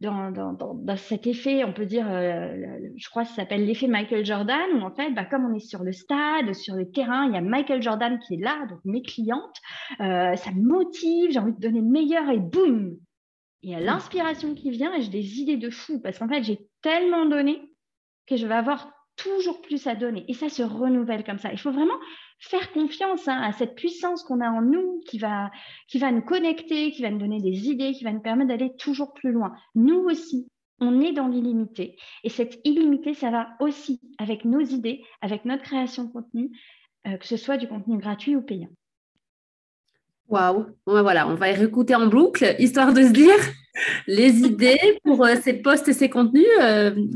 dans, 0.00 0.30
dans, 0.30 0.54
dans 0.74 0.96
cet 0.96 1.26
effet, 1.26 1.62
on 1.64 1.72
peut 1.72 1.84
dire, 1.84 2.06
euh, 2.10 2.78
je 2.96 3.08
crois 3.10 3.22
que 3.24 3.28
ça 3.28 3.36
s'appelle 3.36 3.66
l'effet 3.66 3.86
Michael 3.86 4.24
Jordan, 4.24 4.70
où 4.74 4.80
en 4.80 4.94
fait, 4.94 5.10
bah, 5.10 5.26
comme 5.26 5.44
on 5.44 5.54
est 5.54 5.66
sur 5.66 5.82
le 5.82 5.92
stade, 5.92 6.54
sur 6.54 6.74
le 6.74 6.90
terrain, 6.90 7.26
il 7.26 7.34
y 7.34 7.36
a 7.36 7.42
Michael 7.42 7.82
Jordan 7.82 8.18
qui 8.18 8.34
est 8.34 8.42
là, 8.42 8.66
donc 8.66 8.80
mes 8.84 9.02
clientes, 9.02 9.56
euh, 10.00 10.34
ça 10.36 10.52
me 10.52 10.62
motive, 10.62 11.32
j'ai 11.32 11.38
envie 11.38 11.52
de 11.52 11.60
donner 11.60 11.80
le 11.80 11.86
meilleur 11.86 12.30
et 12.30 12.38
boum 12.38 12.96
Il 13.62 13.70
y 13.70 13.74
a 13.74 13.80
l'inspiration 13.80 14.54
qui 14.54 14.70
vient 14.70 14.94
et 14.94 15.02
j'ai 15.02 15.10
des 15.10 15.40
idées 15.40 15.58
de 15.58 15.68
fou 15.68 16.00
parce 16.00 16.18
qu'en 16.18 16.28
fait, 16.28 16.42
j'ai 16.42 16.60
tellement 16.80 17.26
donné 17.26 17.60
que 18.26 18.36
je 18.36 18.46
vais 18.46 18.54
avoir 18.54 18.90
toujours 19.16 19.60
plus 19.60 19.86
à 19.86 19.94
donner. 19.94 20.24
Et 20.28 20.34
ça 20.34 20.48
se 20.48 20.62
renouvelle 20.62 21.24
comme 21.24 21.38
ça. 21.38 21.52
Il 21.52 21.58
faut 21.58 21.72
vraiment 21.72 21.98
faire 22.40 22.72
confiance 22.72 23.28
hein, 23.28 23.40
à 23.40 23.52
cette 23.52 23.74
puissance 23.74 24.22
qu'on 24.24 24.40
a 24.40 24.50
en 24.50 24.62
nous 24.62 25.00
qui 25.06 25.18
va, 25.18 25.50
qui 25.88 25.98
va 25.98 26.10
nous 26.10 26.22
connecter, 26.22 26.90
qui 26.90 27.02
va 27.02 27.10
nous 27.10 27.18
donner 27.18 27.38
des 27.38 27.68
idées, 27.68 27.92
qui 27.92 28.04
va 28.04 28.12
nous 28.12 28.20
permettre 28.20 28.48
d'aller 28.48 28.74
toujours 28.76 29.12
plus 29.12 29.30
loin. 29.30 29.54
Nous 29.74 29.98
aussi, 29.98 30.48
on 30.80 31.00
est 31.00 31.12
dans 31.12 31.28
l'illimité. 31.28 31.96
Et 32.24 32.30
cette 32.30 32.58
illimité, 32.64 33.14
ça 33.14 33.30
va 33.30 33.48
aussi 33.60 34.00
avec 34.18 34.44
nos 34.44 34.60
idées, 34.60 35.02
avec 35.20 35.44
notre 35.44 35.62
création 35.62 36.04
de 36.04 36.12
contenu, 36.12 36.50
que 37.04 37.26
ce 37.26 37.36
soit 37.36 37.58
du 37.58 37.68
contenu 37.68 37.98
gratuit 37.98 38.34
ou 38.34 38.42
payant. 38.42 38.70
Waouh, 40.28 40.66
voilà, 40.86 41.28
on 41.28 41.34
va 41.34 41.50
y 41.50 41.54
réécouter 41.54 41.94
en 41.94 42.06
boucle, 42.06 42.54
histoire 42.58 42.94
de 42.94 43.02
se 43.02 43.12
dire 43.12 43.36
les 44.06 44.40
idées 44.40 44.98
pour 45.04 45.26
ces 45.42 45.54
posts 45.54 45.88
et 45.88 45.92
ces 45.92 46.08
contenus, 46.08 46.46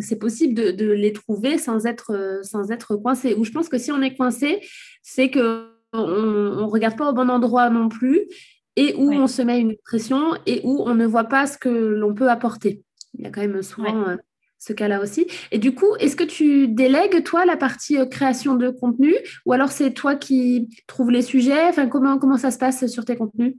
c'est 0.00 0.18
possible 0.18 0.54
de, 0.54 0.92
les 0.92 1.12
trouver 1.12 1.58
sans 1.58 1.86
être, 1.86 2.40
sans 2.42 2.70
être 2.70 2.96
coincé. 2.96 3.34
Ou 3.34 3.44
je 3.44 3.50
pense 3.50 3.68
que 3.68 3.78
si 3.78 3.92
on 3.92 4.02
est 4.02 4.16
coincé, 4.16 4.60
c'est 5.02 5.30
qu'on 5.30 5.68
ne 5.94 6.62
regarde 6.62 6.96
pas 6.96 7.10
au 7.10 7.12
bon 7.12 7.30
endroit 7.30 7.70
non 7.70 7.88
plus 7.88 8.28
et 8.76 8.94
où 8.94 9.12
on 9.12 9.26
se 9.26 9.42
met 9.42 9.60
une 9.60 9.76
pression 9.84 10.32
et 10.46 10.60
où 10.64 10.82
on 10.86 10.94
ne 10.94 11.06
voit 11.06 11.24
pas 11.24 11.46
ce 11.46 11.58
que 11.58 11.68
l'on 11.68 12.14
peut 12.14 12.28
apporter. 12.28 12.82
Il 13.14 13.24
y 13.24 13.26
a 13.26 13.30
quand 13.30 13.40
même 13.40 13.62
souvent 13.62 14.08
euh, 14.08 14.16
ce 14.58 14.72
cas-là 14.72 15.00
aussi. 15.00 15.26
Et 15.52 15.58
du 15.58 15.74
coup, 15.74 15.94
est-ce 16.00 16.16
que 16.16 16.24
tu 16.24 16.68
délègues, 16.68 17.22
toi, 17.22 17.44
la 17.44 17.56
partie 17.56 17.98
euh, 17.98 18.06
création 18.06 18.54
de 18.56 18.70
contenu 18.70 19.14
ou 19.46 19.52
alors 19.52 19.70
c'est 19.70 19.92
toi 19.92 20.16
qui 20.16 20.68
trouves 20.86 21.10
les 21.10 21.22
sujets? 21.22 21.68
Enfin, 21.68 21.86
comment, 21.88 22.18
comment 22.18 22.38
ça 22.38 22.50
se 22.50 22.58
passe 22.58 22.86
sur 22.86 23.04
tes 23.04 23.16
contenus? 23.16 23.54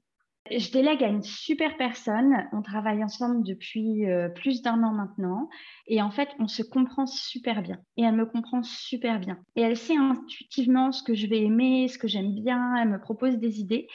Je 0.52 0.72
délègue 0.72 1.04
à 1.04 1.08
une 1.08 1.24
super 1.24 1.76
personne. 1.76 2.48
On 2.54 2.62
travaille 2.62 3.04
ensemble 3.04 3.44
depuis 3.44 4.08
euh, 4.08 4.30
plus 4.30 4.62
d'un 4.62 4.84
an 4.84 4.94
maintenant. 4.94 5.50
Et 5.88 6.02
en 6.02 6.12
fait, 6.12 6.30
on 6.40 6.48
se 6.48 6.62
comprend 6.62 7.08
super 7.08 7.64
bien. 7.64 7.80
Et 7.98 8.04
elle 8.04 8.16
me 8.16 8.26
comprend 8.26 8.62
super 8.62 9.20
bien. 9.20 9.40
Et 9.56 9.62
elle 9.62 9.78
sait 9.78 9.98
intuitivement 9.98 10.92
ce 10.92 11.02
que 11.02 11.16
je 11.16 11.28
vais 11.28 11.42
aimer, 11.42 11.88
ce 11.88 11.98
que 11.98 12.08
j'aime 12.08 12.34
bien. 12.36 12.76
Elle 12.76 12.90
me 12.90 13.00
propose 13.00 13.38
des 13.38 13.60
idées. 13.60 13.88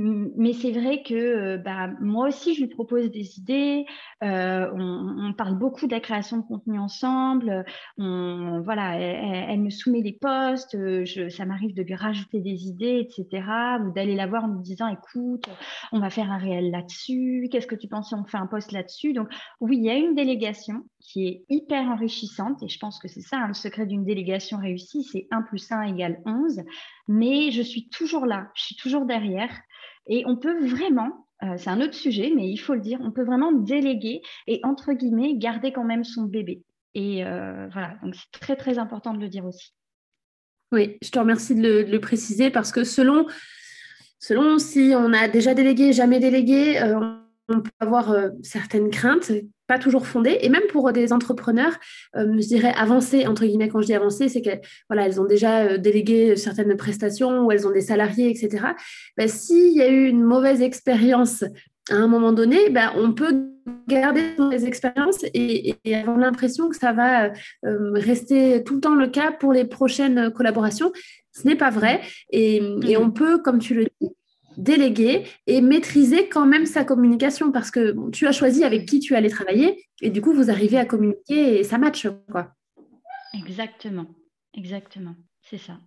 Mais 0.00 0.52
c'est 0.52 0.70
vrai 0.70 1.02
que 1.02 1.14
euh, 1.14 1.58
bah, 1.58 1.88
moi 2.00 2.28
aussi, 2.28 2.54
je 2.54 2.60
lui 2.60 2.68
propose 2.68 3.10
des 3.10 3.38
idées. 3.38 3.84
Euh, 4.22 4.70
on, 4.72 5.32
parle 5.32 5.58
beaucoup 5.58 5.86
de 5.86 5.92
la 5.92 6.00
création 6.00 6.38
de 6.38 6.42
contenu 6.42 6.78
ensemble. 6.78 7.64
Voilà, 7.96 8.96
elle, 8.98 9.60
me 9.60 9.70
soumet 9.70 10.02
des 10.02 10.12
posts. 10.12 10.76
Ça 11.30 11.44
m'arrive 11.44 11.74
de 11.74 11.82
lui 11.82 11.94
rajouter 11.94 12.40
des 12.40 12.66
idées, 12.66 13.08
etc. 13.08 13.44
Ou 13.84 13.92
d'aller 13.92 14.14
la 14.14 14.26
voir 14.26 14.44
en 14.44 14.48
me 14.48 14.62
disant, 14.62 14.88
écoute, 14.88 15.48
va 16.00 16.10
faire 16.10 16.30
un 16.30 16.38
réel 16.38 16.70
là-dessus. 16.70 17.48
Qu'est-ce 17.50 17.66
que 17.66 17.74
tu 17.74 17.88
penses 17.88 18.08
si 18.08 18.14
on 18.14 18.24
fait 18.24 18.36
un 18.36 18.46
post 18.46 18.72
là-dessus? 18.72 19.12
Donc 19.12 19.28
oui, 19.60 19.78
il 19.78 19.84
y 19.84 19.90
a 19.90 19.94
une 19.94 20.14
délégation 20.14 20.84
qui 21.00 21.26
est 21.26 21.44
hyper 21.48 21.88
enrichissante. 21.88 22.62
Et 22.62 22.68
je 22.68 22.78
pense 22.78 22.98
que 22.98 23.08
c'est 23.08 23.20
ça, 23.20 23.38
hein, 23.38 23.48
le 23.48 23.54
secret 23.54 23.86
d'une 23.86 24.04
délégation 24.04 24.58
réussie, 24.58 25.04
c'est 25.04 25.26
1 25.30 25.42
plus 25.42 25.70
1 25.70 25.82
égale 25.94 26.20
11. 26.26 26.62
Mais 27.08 27.50
je 27.50 27.62
suis 27.62 27.88
toujours 27.88 28.26
là, 28.26 28.50
je 28.54 28.64
suis 28.64 28.76
toujours 28.76 29.06
derrière. 29.06 29.50
Et 30.06 30.24
on 30.26 30.36
peut 30.36 30.66
vraiment, 30.66 31.26
euh, 31.42 31.54
c'est 31.56 31.70
un 31.70 31.80
autre 31.80 31.94
sujet, 31.94 32.32
mais 32.34 32.48
il 32.48 32.58
faut 32.58 32.74
le 32.74 32.80
dire, 32.80 32.98
on 33.02 33.12
peut 33.12 33.24
vraiment 33.24 33.52
déléguer 33.52 34.22
et, 34.46 34.60
entre 34.64 34.92
guillemets, 34.92 35.36
garder 35.36 35.72
quand 35.72 35.84
même 35.84 36.04
son 36.04 36.24
bébé. 36.24 36.62
Et 36.94 37.24
euh, 37.24 37.68
voilà, 37.72 37.96
donc 38.02 38.14
c'est 38.14 38.40
très, 38.40 38.56
très 38.56 38.78
important 38.78 39.12
de 39.12 39.20
le 39.20 39.28
dire 39.28 39.44
aussi. 39.44 39.72
Oui, 40.72 40.98
je 41.00 41.10
te 41.10 41.18
remercie 41.18 41.54
de 41.54 41.86
le, 41.90 42.00
préciser 42.00 42.50
parce 42.50 42.72
que 42.72 42.84
selon, 42.84 43.26
selon 44.18 44.58
si 44.58 44.92
on 44.96 45.12
a 45.12 45.28
déjà 45.28 45.54
délégué, 45.54 45.92
jamais 45.92 46.20
délégué, 46.20 46.80
euh, 46.80 47.00
on 47.48 47.60
peut 47.60 47.70
avoir 47.80 48.14
certaines 48.42 48.90
craintes 48.90 49.32
pas 49.68 49.78
toujours 49.78 50.06
fondées. 50.06 50.38
Et 50.40 50.48
même 50.48 50.66
pour 50.72 50.92
des 50.92 51.12
entrepreneurs, 51.12 51.78
euh, 52.16 52.32
je 52.40 52.48
dirais 52.48 52.72
avancés, 52.76 53.26
entre 53.26 53.44
guillemets, 53.44 53.68
quand 53.68 53.80
je 53.80 53.86
dis 53.86 53.94
avancés, 53.94 54.28
c'est 54.28 54.40
qu'elles 54.40 54.62
voilà, 54.88 55.08
ont 55.20 55.26
déjà 55.26 55.60
euh, 55.60 55.78
délégué 55.78 56.34
certaines 56.34 56.74
prestations 56.76 57.44
ou 57.44 57.52
elles 57.52 57.68
ont 57.68 57.70
des 57.70 57.82
salariés, 57.82 58.30
etc. 58.30 58.64
Ben, 59.16 59.28
S'il 59.28 59.76
y 59.76 59.82
a 59.82 59.88
eu 59.88 60.08
une 60.08 60.24
mauvaise 60.24 60.62
expérience 60.62 61.44
à 61.90 61.96
un 61.96 62.06
moment 62.06 62.32
donné, 62.32 62.70
ben, 62.70 62.92
on 62.96 63.12
peut 63.12 63.50
garder 63.86 64.34
les 64.50 64.66
expériences 64.66 65.24
et, 65.34 65.76
avoir 65.94 66.18
l'impression 66.18 66.68
que 66.68 66.76
ça 66.76 66.92
va 66.92 67.32
euh, 67.64 67.92
rester 67.92 68.62
tout 68.64 68.76
le 68.76 68.80
temps 68.80 68.94
le 68.94 69.08
cas 69.08 69.32
pour 69.32 69.52
les 69.52 69.64
prochaines 69.64 70.30
collaborations. 70.30 70.92
Ce 71.32 71.46
n'est 71.46 71.56
pas 71.56 71.70
vrai. 71.70 72.00
Et, 72.30 72.62
et, 72.86 72.96
on 72.96 73.10
peut, 73.10 73.38
comme 73.38 73.58
tu 73.58 73.74
le 73.74 73.86
dis, 74.00 74.08
déléguer 74.56 75.24
et 75.46 75.60
maîtriser 75.60 76.28
quand 76.28 76.46
même 76.46 76.66
sa 76.66 76.84
communication 76.84 77.52
parce 77.52 77.70
que 77.70 77.94
tu 78.10 78.26
as 78.26 78.32
choisi 78.32 78.64
avec 78.64 78.86
qui 78.86 78.98
tu 79.00 79.14
allais 79.14 79.30
travailler 79.30 79.86
et 80.02 80.10
du 80.10 80.20
coup, 80.20 80.32
vous 80.32 80.50
arrivez 80.50 80.78
à 80.78 80.84
communiquer 80.84 81.60
et 81.60 81.64
ça 81.64 81.78
matche. 81.78 82.08
Quoi. 82.30 82.52
Exactement, 83.34 84.06
exactement, 84.54 85.14
c'est 85.42 85.58
ça. 85.58 85.78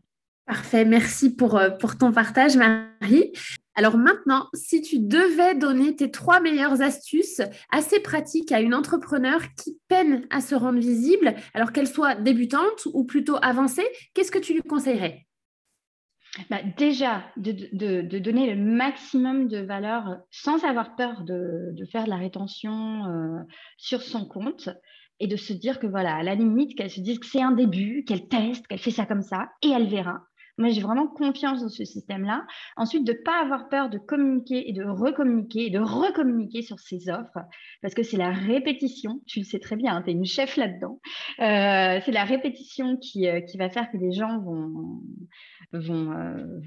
Parfait, 0.45 0.85
merci 0.85 1.35
pour, 1.35 1.57
euh, 1.57 1.69
pour 1.69 1.97
ton 1.97 2.11
partage, 2.11 2.57
Marie. 2.57 3.31
Alors 3.75 3.97
maintenant, 3.97 4.47
si 4.53 4.81
tu 4.81 4.99
devais 4.99 5.55
donner 5.55 5.95
tes 5.95 6.11
trois 6.11 6.41
meilleures 6.41 6.81
astuces 6.81 7.41
assez 7.71 8.01
pratiques 8.01 8.51
à 8.51 8.59
une 8.59 8.73
entrepreneur 8.73 9.39
qui 9.55 9.77
peine 9.87 10.27
à 10.29 10.41
se 10.41 10.55
rendre 10.55 10.79
visible, 10.79 11.35
alors 11.53 11.71
qu'elle 11.71 11.87
soit 11.87 12.15
débutante 12.15 12.87
ou 12.93 13.05
plutôt 13.05 13.37
avancée, 13.41 13.87
qu'est-ce 14.13 14.31
que 14.31 14.39
tu 14.39 14.53
lui 14.53 14.61
conseillerais? 14.61 15.25
Bah, 16.49 16.61
déjà, 16.77 17.23
de, 17.37 18.01
donner 18.19 18.53
le 18.53 18.61
maximum 18.61 19.47
de 19.47 19.59
valeur 19.59 20.17
sans 20.31 20.63
avoir 20.63 20.95
peur 20.95 21.23
de, 21.23 21.73
faire 21.91 22.05
de 22.05 22.09
la 22.09 22.17
rétention 22.17 23.05
euh, 23.05 23.39
sur 23.77 24.01
son 24.01 24.25
compte 24.25 24.69
et 25.19 25.27
de 25.27 25.35
se 25.35 25.53
dire 25.53 25.79
que 25.79 25.87
voilà, 25.87 26.15
à 26.15 26.23
la 26.23 26.35
limite, 26.35 26.75
qu'elle 26.75 26.89
se 26.89 27.01
dise 27.01 27.19
que 27.19 27.25
c'est 27.25 27.41
un 27.41 27.51
début, 27.51 28.03
qu'elle 28.05 28.27
teste, 28.27 28.65
qu'elle 28.67 28.79
fait 28.79 28.91
ça 28.91 29.05
comme 29.05 29.21
ça 29.21 29.49
et 29.61 29.69
elle 29.69 29.87
verra. 29.87 30.21
Moi, 30.57 30.69
j'ai 30.69 30.81
vraiment 30.81 31.07
confiance 31.07 31.61
dans 31.61 31.69
ce 31.69 31.85
système-là. 31.85 32.45
Ensuite, 32.77 33.05
de 33.05 33.13
ne 33.13 33.17
pas 33.17 33.41
avoir 33.41 33.69
peur 33.69 33.89
de 33.89 33.97
communiquer 33.97 34.69
et 34.69 34.73
de 34.73 34.83
recommuniquer 34.83 35.67
et 35.67 35.69
de 35.69 35.79
recommuniquer 35.79 36.61
sur 36.61 36.79
ses 36.79 37.09
offres, 37.09 37.39
parce 37.81 37.93
que 37.93 38.03
c'est 38.03 38.17
la 38.17 38.31
répétition, 38.31 39.21
tu 39.27 39.39
le 39.39 39.45
sais 39.45 39.59
très 39.59 39.75
bien, 39.75 39.95
hein, 39.95 40.01
tu 40.03 40.11
es 40.11 40.13
une 40.13 40.25
chef 40.25 40.57
là-dedans. 40.57 40.99
Euh, 41.39 41.99
c'est 42.05 42.11
la 42.11 42.23
répétition 42.23 42.97
qui, 42.97 43.27
euh, 43.27 43.41
qui, 43.41 43.57
va 43.57 43.69
faire 43.69 43.89
que 43.91 43.97
les 43.97 44.11
gens 44.11 44.39
vont, 44.39 45.01
vont, 45.73 46.11
euh, 46.11 46.59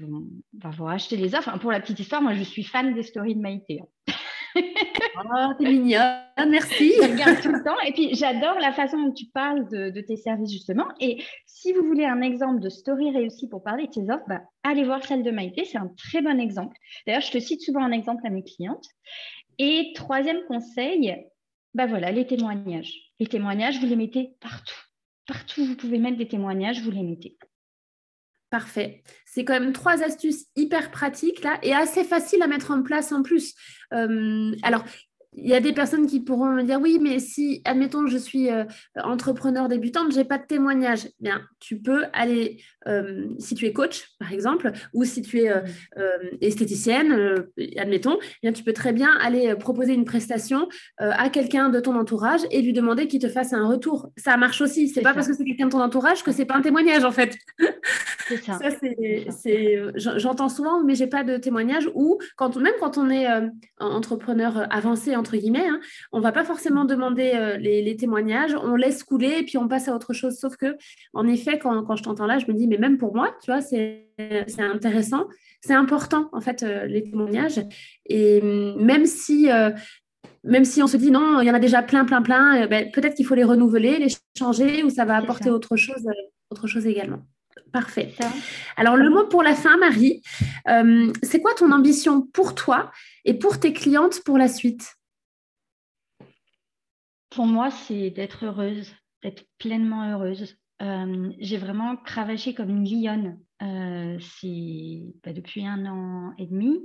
vont, 0.63 0.87
acheter 0.87 1.17
les 1.17 1.35
offres. 1.35 1.57
pour 1.59 1.71
la 1.71 1.79
petite 1.79 1.99
histoire, 1.99 2.21
moi, 2.21 2.33
je 2.33 2.43
suis 2.43 2.63
fan 2.63 2.93
des 2.93 3.03
stories 3.03 3.35
de 3.35 3.41
Maïté. 3.41 3.81
Hein. 3.81 4.13
Oh, 4.55 5.53
t'es 5.59 5.71
mignonne, 5.71 6.49
merci. 6.49 6.93
Je 6.97 7.11
regarde 7.11 7.41
tout 7.41 7.51
le 7.51 7.63
temps. 7.63 7.79
Et 7.85 7.91
puis, 7.93 8.15
j'adore 8.15 8.59
la 8.59 8.71
façon 8.71 9.01
dont 9.01 9.11
tu 9.11 9.25
parles 9.27 9.67
de, 9.69 10.01
tes 10.01 10.17
services, 10.17 10.51
justement. 10.51 10.85
Et 10.99 11.23
si 11.45 11.73
vous 11.73 11.85
voulez 11.85 12.05
un 12.05 12.21
exemple 12.21 12.59
de 12.59 12.69
story 12.69 13.11
réussie 13.11 13.47
pour 13.47 13.63
parler 13.63 13.87
de 13.87 13.91
tes 13.91 14.11
offres, 14.11 14.25
bah, 14.27 14.41
allez 14.63 14.83
voir 14.83 15.03
celle 15.03 15.23
de 15.23 15.31
Maïté. 15.31 15.65
C'est 15.65 15.77
un 15.77 15.91
très 15.97 16.21
bon 16.21 16.39
exemple. 16.39 16.77
D'ailleurs, 17.05 17.21
je 17.21 17.31
te 17.31 17.39
cite 17.39 17.61
souvent 17.61 17.83
un 17.83 17.91
exemple 17.91 18.25
à 18.25 18.29
mes 18.29 18.43
clientes. 18.43 18.85
Et 19.57 19.93
troisième 19.95 20.43
conseil, 20.47 21.15
bah 21.73 21.85
voilà, 21.85 22.11
les 22.11 22.27
témoignages. 22.27 22.93
Les 23.19 23.27
témoignages, 23.27 23.79
vous 23.79 23.87
les 23.87 23.95
mettez 23.95 24.35
partout. 24.41 24.75
Partout 25.27 25.65
vous 25.65 25.75
pouvez 25.75 25.97
mettre 25.97 26.17
des 26.17 26.27
témoignages, 26.27 26.81
vous 26.81 26.91
les 26.91 27.03
mettez. 27.03 27.37
Parfait. 28.55 29.03
C'est 29.25 29.43
quand 29.43 29.59
même 29.59 29.73
trois 29.73 30.01
astuces 30.01 30.45
hyper 30.55 30.89
pratiques 30.89 31.43
là 31.43 31.59
et 31.61 31.73
assez 31.73 32.05
faciles 32.05 32.41
à 32.41 32.47
mettre 32.47 32.71
en 32.71 32.83
place 32.83 33.11
en 33.11 33.21
plus. 33.21 33.53
Euh, 33.93 34.55
alors, 34.63 34.85
il 35.37 35.47
y 35.47 35.53
a 35.53 35.59
des 35.59 35.73
personnes 35.73 36.07
qui 36.07 36.19
pourront 36.21 36.51
me 36.51 36.63
dire 36.63 36.79
oui, 36.81 36.99
mais 37.01 37.19
si, 37.19 37.61
admettons, 37.65 38.07
je 38.07 38.17
suis 38.17 38.49
euh, 38.49 38.63
entrepreneur 38.95 39.67
débutante, 39.67 40.11
je 40.11 40.17
n'ai 40.17 40.23
pas 40.23 40.37
de 40.37 40.45
témoignage. 40.45 41.09
Bien, 41.19 41.41
tu 41.59 41.77
peux 41.77 42.05
aller, 42.13 42.61
euh, 42.87 43.27
si 43.39 43.55
tu 43.55 43.65
es 43.65 43.73
coach, 43.73 44.09
par 44.19 44.31
exemple, 44.31 44.71
ou 44.93 45.03
si 45.03 45.21
tu 45.21 45.41
es 45.41 45.49
euh, 45.49 45.61
esthéticienne, 46.41 47.45
admettons, 47.77 48.17
bien, 48.41 48.53
tu 48.53 48.63
peux 48.63 48.73
très 48.73 48.93
bien 48.93 49.09
aller 49.21 49.55
proposer 49.55 49.93
une 49.93 50.05
prestation 50.05 50.67
à 50.97 51.29
quelqu'un 51.29 51.69
de 51.69 51.79
ton 51.79 51.95
entourage 51.95 52.41
et 52.51 52.61
lui 52.61 52.73
demander 52.73 53.07
qu'il 53.07 53.19
te 53.19 53.27
fasse 53.27 53.53
un 53.53 53.67
retour. 53.67 54.09
Ça 54.17 54.37
marche 54.37 54.61
aussi. 54.61 54.87
C'est 54.89 55.01
pas 55.01 55.13
parce 55.13 55.27
que 55.27 55.33
c'est 55.33 55.45
quelqu'un 55.45 55.65
de 55.65 55.71
ton 55.71 55.81
entourage 55.81 56.23
que 56.23 56.31
c'est 56.31 56.45
pas 56.45 56.55
un 56.55 56.61
témoignage, 56.61 57.03
en 57.03 57.11
fait. 57.11 57.35
C'est 58.27 58.43
ça. 58.43 58.57
c'est, 59.29 59.83
j'entends 59.95 60.49
souvent, 60.49 60.83
mais 60.83 60.95
j'ai 60.95 61.07
pas 61.07 61.23
de 61.23 61.37
témoignage. 61.37 61.89
Ou 61.93 62.19
quand, 62.35 62.55
même 62.57 62.73
quand 62.79 62.97
on 62.97 63.09
est 63.09 63.27
entrepreneur 63.79 64.67
avancé, 64.71 65.15
entre 65.25 65.37
guillemets, 65.37 65.67
hein, 65.67 65.79
on 66.11 66.19
va 66.19 66.31
pas 66.31 66.43
forcément 66.43 66.85
demander 66.85 67.31
euh, 67.33 67.57
les, 67.57 67.95
témoignages, 67.95 68.55
on 68.61 68.75
laisse 68.75 69.03
couler 69.03 69.39
et 69.39 69.43
puis 69.43 69.57
on 69.57 69.67
passe 69.67 69.87
à 69.87 69.95
autre 69.95 70.13
chose. 70.13 70.37
Sauf 70.37 70.55
que, 70.55 70.77
en 71.13 71.27
effet, 71.27 71.57
quand, 71.57 71.95
je 71.95 72.03
t'entends 72.03 72.27
là, 72.27 72.37
je 72.37 72.45
me 72.45 72.53
dis, 72.53 72.67
mais 72.67 72.77
même 72.77 72.99
pour 72.99 73.15
moi, 73.15 73.35
tu 73.43 73.51
vois, 73.51 73.61
c'est 73.61 74.11
intéressant, 74.59 75.25
c'est 75.61 75.73
important, 75.73 76.29
en 76.31 76.41
fait, 76.41 76.61
euh, 76.61 76.85
les 76.85 77.03
témoignages. 77.03 77.59
Et 78.05 78.39
mm, 78.39 78.83
même 78.83 79.05
si 79.07 79.49
euh, 79.49 79.71
même 80.43 80.63
si 80.63 80.83
on 80.83 80.87
se 80.87 80.97
dit 80.97 81.09
non, 81.09 81.41
il 81.41 81.47
y 81.47 81.51
en 81.51 81.55
a 81.55 81.59
déjà 81.59 81.81
plein, 81.81 82.05
plein, 82.05 82.21
plein, 82.21 82.67
ben, 82.67 82.91
peut-être 82.91 83.15
qu'il 83.15 83.25
faut 83.25 83.33
les 83.33 83.43
renouveler, 83.43 83.97
les 83.97 84.15
changer, 84.37 84.83
ou 84.83 84.91
ça 84.91 85.03
va 85.03 85.15
apporter 85.17 85.49
autre 85.49 85.75
chose, 85.75 86.05
autre 86.51 86.67
chose 86.67 86.85
également. 86.85 87.25
Parfait. 87.73 88.13
Alors, 88.77 88.95
le 88.95 89.09
mot 89.09 89.25
pour 89.25 89.41
la 89.41 89.55
fin, 89.55 89.75
Marie, 89.77 90.21
c'est 91.23 91.41
quoi 91.41 91.55
ton 91.55 91.71
ambition 91.71 92.21
pour 92.21 92.53
toi 92.53 92.91
et 93.23 93.33
pour 93.33 93.59
tes 93.59 93.73
clientes 93.73 94.21
pour 94.23 94.37
la 94.37 94.47
suite? 94.47 94.94
Pour 97.35 97.45
moi, 97.45 97.69
c'est 97.69 98.09
d'être 98.11 98.45
heureuse, 98.45 98.95
d'être 99.21 99.45
pleinement 99.57 100.09
heureuse. 100.09 100.57
Euh, 100.81 101.31
j'ai 101.39 101.57
vraiment 101.57 101.97
cravaché 101.97 102.53
comme 102.53 102.69
une 102.69 102.85
lionne 102.85 103.39
euh, 103.61 104.17
bah, 105.23 105.33
depuis 105.33 105.67
un 105.67 105.85
an 105.85 106.33
et 106.37 106.47
demi. 106.47 106.79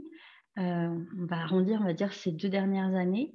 Euh, 0.59 0.89
on 1.19 1.27
va 1.27 1.37
arrondir, 1.37 1.81
on 1.81 1.85
va 1.85 1.95
dire, 1.95 2.13
ces 2.13 2.33
deux 2.33 2.49
dernières 2.49 2.95
années. 2.97 3.33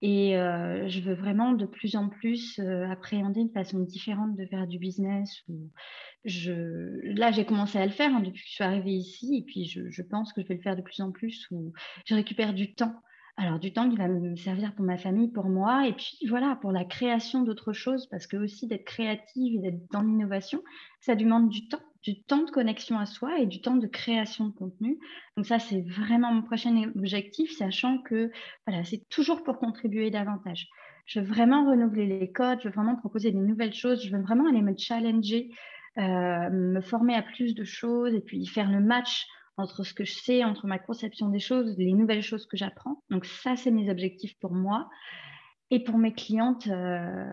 Et 0.00 0.32
je 0.34 1.00
veux 1.00 1.14
vraiment 1.14 1.52
de 1.52 1.64
plus 1.64 1.96
en 1.96 2.10
plus 2.10 2.58
appréhender 2.90 3.40
une 3.40 3.52
façon 3.52 3.78
différente 3.78 4.36
de 4.36 4.44
faire 4.44 4.66
du 4.66 4.78
business. 4.78 5.42
Là, 6.26 7.30
j'ai 7.30 7.46
commencé 7.46 7.78
à 7.78 7.86
le 7.86 7.92
faire 7.92 8.14
hein, 8.14 8.20
depuis 8.20 8.42
que 8.42 8.48
je 8.48 8.54
suis 8.54 8.64
arrivée 8.64 8.92
ici. 8.92 9.34
Et 9.38 9.44
puis, 9.46 9.64
je, 9.64 9.88
je, 9.88 10.02
pense 10.02 10.34
que 10.34 10.42
je 10.42 10.48
vais 10.48 10.56
le 10.56 10.60
faire 10.60 10.76
de 10.76 10.82
plus 10.82 11.00
en 11.00 11.10
plus 11.10 11.46
où 11.50 11.72
je 12.04 12.14
récupère 12.14 12.52
du 12.52 12.74
temps. 12.74 12.94
Alors, 13.36 13.58
du 13.58 13.72
temps 13.72 13.90
qui 13.90 13.96
va 13.96 14.06
me 14.06 14.36
servir 14.36 14.74
pour 14.74 14.84
ma 14.84 14.96
famille, 14.96 15.28
pour 15.28 15.46
moi. 15.46 15.88
Et 15.88 15.92
puis, 15.92 16.18
voilà, 16.28 16.56
pour 16.60 16.70
la 16.70 16.84
création 16.84 17.42
d'autres 17.42 17.72
choses. 17.72 18.06
Parce 18.06 18.26
que 18.26 18.36
aussi, 18.36 18.68
d'être 18.68 18.84
créative 18.84 19.56
et 19.56 19.58
d'être 19.58 19.90
dans 19.90 20.02
l'innovation, 20.02 20.62
ça 21.00 21.14
demande 21.16 21.48
du 21.48 21.68
temps 21.68 21.80
du 22.04 22.22
temps 22.22 22.42
de 22.42 22.50
connexion 22.50 22.98
à 22.98 23.06
soi 23.06 23.38
et 23.38 23.46
du 23.46 23.62
temps 23.62 23.76
de 23.76 23.86
création 23.86 24.46
de 24.46 24.52
contenu. 24.52 24.98
Donc 25.36 25.46
ça, 25.46 25.58
c'est 25.58 25.80
vraiment 25.80 26.32
mon 26.32 26.42
prochain 26.42 26.92
objectif, 26.94 27.50
sachant 27.56 27.98
que 27.98 28.30
voilà, 28.66 28.84
c'est 28.84 29.08
toujours 29.08 29.42
pour 29.42 29.58
contribuer 29.58 30.10
davantage. 30.10 30.68
Je 31.06 31.20
veux 31.20 31.26
vraiment 31.26 31.68
renouveler 31.68 32.06
les 32.06 32.30
codes, 32.30 32.58
je 32.62 32.68
veux 32.68 32.74
vraiment 32.74 32.96
proposer 32.96 33.32
des 33.32 33.38
nouvelles 33.38 33.72
choses, 33.72 34.04
je 34.04 34.14
veux 34.14 34.22
vraiment 34.22 34.48
aller 34.48 34.60
me 34.60 34.76
challenger, 34.76 35.50
euh, 35.96 36.50
me 36.50 36.80
former 36.82 37.14
à 37.14 37.22
plus 37.22 37.54
de 37.54 37.64
choses 37.64 38.14
et 38.14 38.20
puis 38.20 38.46
faire 38.46 38.70
le 38.70 38.80
match 38.80 39.26
entre 39.56 39.84
ce 39.84 39.94
que 39.94 40.04
je 40.04 40.14
sais, 40.14 40.44
entre 40.44 40.66
ma 40.66 40.78
conception 40.78 41.28
des 41.28 41.38
choses, 41.38 41.74
les 41.78 41.92
nouvelles 41.92 42.22
choses 42.22 42.46
que 42.46 42.56
j'apprends. 42.56 43.02
Donc 43.10 43.24
ça, 43.24 43.56
c'est 43.56 43.70
mes 43.70 43.90
objectifs 43.90 44.38
pour 44.40 44.52
moi. 44.52 44.88
Et 45.70 45.82
pour 45.82 45.98
mes 45.98 46.12
clientes, 46.12 46.66
euh, 46.66 47.24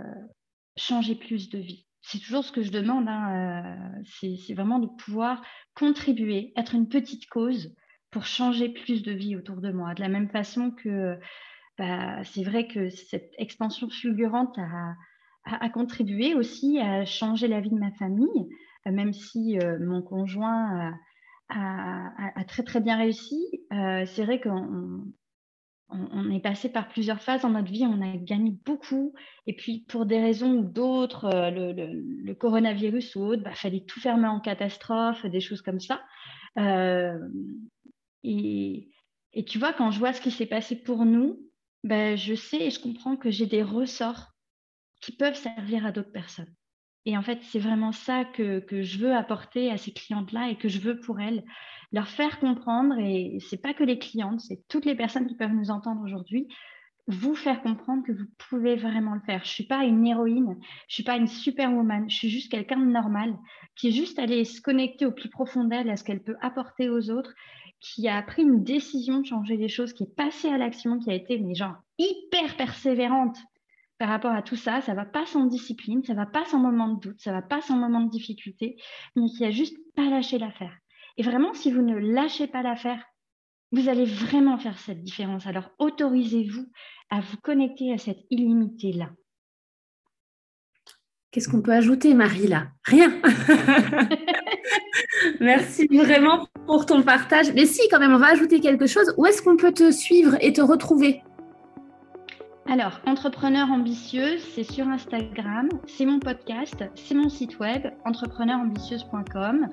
changer 0.78 1.16
plus 1.16 1.50
de 1.50 1.60
vie 1.60 1.86
c'est 2.02 2.20
toujours 2.20 2.44
ce 2.44 2.52
que 2.52 2.62
je 2.62 2.72
demande. 2.72 3.08
Hein, 3.08 4.00
euh, 4.00 4.04
c'est 4.38 4.54
vraiment 4.54 4.80
de 4.80 4.88
pouvoir 4.88 5.42
contribuer, 5.76 6.52
être 6.56 6.76
une 6.76 6.90
petite 6.90 7.28
cause 7.30 7.74
pour 8.10 8.26
changer 8.26 8.70
plus 8.70 9.04
de 9.04 9.12
vie 9.12 9.36
autour 9.36 9.58
de 9.58 9.72
moi. 9.72 9.94
De 9.94 10.02
la 10.02 10.10
même 10.10 10.30
façon 10.30 10.72
que 10.72 11.18
bah, 11.78 12.24
c'est 12.24 12.44
vrai 12.44 12.68
que 12.68 12.90
cette 12.90 13.32
expansion 13.38 13.90
fulgurante 13.90 14.58
a, 14.58 15.70
contribué 15.70 16.36
aussi 16.36 16.80
à 16.80 17.06
changer 17.06 17.48
la 17.48 17.62
vie 17.62 17.72
de 17.72 17.80
ma 17.80 17.92
famille, 17.94 18.48
même 18.86 19.14
si 19.14 19.58
euh, 19.60 19.80
mon 19.80 20.02
conjoint 20.02 20.94
très 22.48 22.64
très 22.64 22.82
bien 22.82 22.98
réussi. 22.98 23.66
c'est 23.70 24.24
vrai 24.24 24.40
qu'on 24.40 25.06
on, 25.92 26.30
est 26.32 26.40
passé 26.40 26.70
par 26.70 26.88
plusieurs 26.88 27.22
phases 27.22 27.42
dans 27.42 27.50
notre 27.50 27.72
vie, 27.72 27.86
on 27.86 28.02
a 28.02 28.16
gagné 28.16 28.52
beaucoup. 28.66 29.14
Et 29.48 29.56
puis, 29.56 29.86
pour 29.88 30.06
des 30.06 30.22
raisons 30.22 30.54
ou 30.54 30.64
d'autres, 30.64 31.26
euh, 31.26 31.52
le, 31.52 32.34
coronavirus 32.34 33.16
ou 33.16 33.22
autre, 33.22 33.42
il 33.42 33.44
bah, 33.44 33.56
fallait 33.56 33.84
tout 33.86 34.00
fermer 34.00 34.28
en 34.28 34.40
catastrophe, 34.40 35.26
des 35.26 35.42
choses 35.42 35.62
comme 35.62 35.80
ça. 35.80 36.02
Euh, 36.58 37.18
et, 38.24 38.90
tu 39.48 39.60
vois, 39.60 39.74
quand 39.74 39.92
je 39.92 40.00
vois 40.00 40.14
ce 40.14 40.22
qui 40.22 40.32
s'est 40.32 40.46
passé 40.46 40.76
pour 40.76 41.06
nous, 41.06 41.40
bah, 41.84 42.16
je 42.16 42.36
sais 42.36 42.68
et 42.68 42.70
je 42.70 42.80
comprends 42.80 43.18
que 43.18 43.32
j'ai 43.32 43.48
des 43.48 43.64
ressorts 43.64 44.32
qui 45.02 45.16
peuvent 45.16 45.36
servir 45.36 45.86
à 45.86 45.92
d'autres 45.92 46.12
personnes. 46.12 46.54
Et 47.06 47.18
en 47.18 47.24
fait, 47.24 47.40
c'est 47.42 47.60
vraiment 47.60 47.92
ça 47.92 48.26
que, 48.26 48.64
je 48.70 48.98
veux 49.00 49.16
apporter 49.16 49.72
à 49.72 49.78
ces 49.78 49.92
clientes-là 49.92 50.50
et 50.50 50.56
que 50.56 50.70
je 50.70 50.80
veux 50.80 51.00
pour 51.00 51.20
elles 51.20 51.44
leur 51.92 52.08
faire 52.08 52.40
comprendre, 52.40 52.96
et 53.00 53.40
c'est 53.50 53.62
pas 53.62 53.74
que 53.74 53.84
les 53.84 54.00
clientes, 54.00 54.40
c'est 54.40 54.66
toutes 54.70 54.86
les 54.86 54.96
personnes 54.96 55.28
qui 55.28 55.36
peuvent 55.36 55.54
nous 55.54 55.72
entendre 55.72 56.02
aujourd'hui, 56.04 56.48
vous 57.08 57.36
faire 57.36 57.62
comprendre 57.62 58.04
que 58.06 58.12
vous 58.12 58.28
pouvez 58.38 58.76
vraiment 58.76 59.14
le 59.14 59.20
faire. 59.22 59.44
Je 59.44 59.50
suis 59.50 59.66
pas 59.66 59.84
une 59.84 60.06
héroïne, 60.06 60.58
je 60.88 60.94
suis 60.94 61.04
pas 61.04 61.18
une 61.18 61.28
superwoman, 61.28 62.10
je 62.10 62.16
suis 62.16 62.30
juste 62.30 62.52
quelqu'un 62.52 62.80
de 62.80 62.86
normal 62.86 63.36
qui 63.76 63.90
est 63.90 63.92
juste 63.92 64.20
allé 64.20 64.46
se 64.46 64.62
connecter 64.62 65.06
au 65.06 65.12
plus 65.12 65.30
profond 65.30 65.64
d'elle, 65.64 65.90
à 65.90 65.98
ce 65.98 66.04
qu'elle 66.04 66.24
peut 66.24 66.38
apporter 66.42 66.90
aux 66.90 67.10
autres, 67.10 67.34
qui 67.80 68.08
a 68.08 68.22
pris 68.22 68.44
une 68.44 68.64
décision 68.64 69.20
de 69.20 69.26
changer 69.26 69.58
les 69.58 69.68
choses, 69.68 69.92
qui 69.92 70.04
est 70.04 70.16
passée 70.16 70.50
à 70.50 70.58
l'action, 70.58 71.00
qui 71.00 71.10
a 71.10 71.16
été 71.16 71.40
mais 71.40 71.56
genre 71.56 71.76
hyper 71.98 72.56
persévérante 72.56 73.38
par 74.02 74.10
rapport 74.10 74.32
à 74.32 74.42
tout 74.42 74.56
ça. 74.56 74.82
Ça 74.82 74.96
va 74.96 75.06
pas 75.06 75.28
sans 75.28 75.46
discipline, 75.46 76.04
ça 76.04 76.16
va 76.16 76.26
pas 76.26 76.44
sans 76.46 76.58
moment 76.58 76.88
de 76.88 77.00
doute, 77.00 77.22
ça 77.22 77.32
va 77.32 77.44
pas 77.44 77.62
sans 77.62 77.76
moment 77.76 78.02
de 78.02 78.10
difficulté, 78.10 78.76
mais 79.16 79.28
qui 79.28 79.46
a 79.46 79.52
juste 79.52 79.78
pas 79.96 80.10
lâché 80.10 80.40
l'affaire. 80.40 80.76
Et 81.18 81.24
vraiment, 81.24 81.54
si 81.54 81.72
vous 81.72 81.84
ne 81.84 81.96
lâchez 81.96 82.48
pas 82.48 82.64
l'affaire, 82.64 83.06
vous 83.72 83.90
allez 83.90 84.06
vraiment 84.06 84.58
faire 84.58 84.80
cette 84.80 85.04
différence. 85.04 85.46
Alors, 85.46 85.70
autorisez-vous 85.78 86.66
à 87.12 87.20
vous 87.20 87.38
connecter 87.44 87.94
à 87.94 88.00
cette 88.00 88.26
illimité-là. 88.32 89.12
Qu'est-ce 91.30 91.48
qu'on 91.48 91.62
peut 91.62 91.72
ajouter, 91.72 92.16
Marie, 92.16 92.48
là? 92.48 92.70
Rien. 92.84 93.22
Merci 95.40 95.86
vraiment 95.92 96.48
pour 96.66 96.88
ton 96.88 97.04
partage. 97.04 97.54
Mais 97.54 97.68
si, 97.68 97.88
quand 97.92 98.00
même, 98.00 98.16
on 98.16 98.20
va 98.20 98.32
ajouter 98.32 98.62
quelque 98.62 98.88
chose. 98.88 99.14
Où 99.18 99.28
est-ce 99.28 99.44
qu'on 99.44 99.58
peut 99.58 99.72
te 99.72 99.92
suivre 99.92 100.38
et 100.42 100.54
te 100.54 100.62
retrouver? 100.62 101.22
Alors, 102.70 103.02
Entrepreneur 103.08 103.70
ambitieuse, 103.72 104.42
c'est 104.54 104.64
sur 104.64 104.88
Instagram, 104.88 105.68
c'est 105.88 106.06
mon 106.06 106.20
podcast, 106.20 106.84
c'est 106.96 107.16
mon 107.16 107.28
site 107.28 107.60
web, 107.60 107.88
entrepreneurambitieuse.com. 108.06 109.68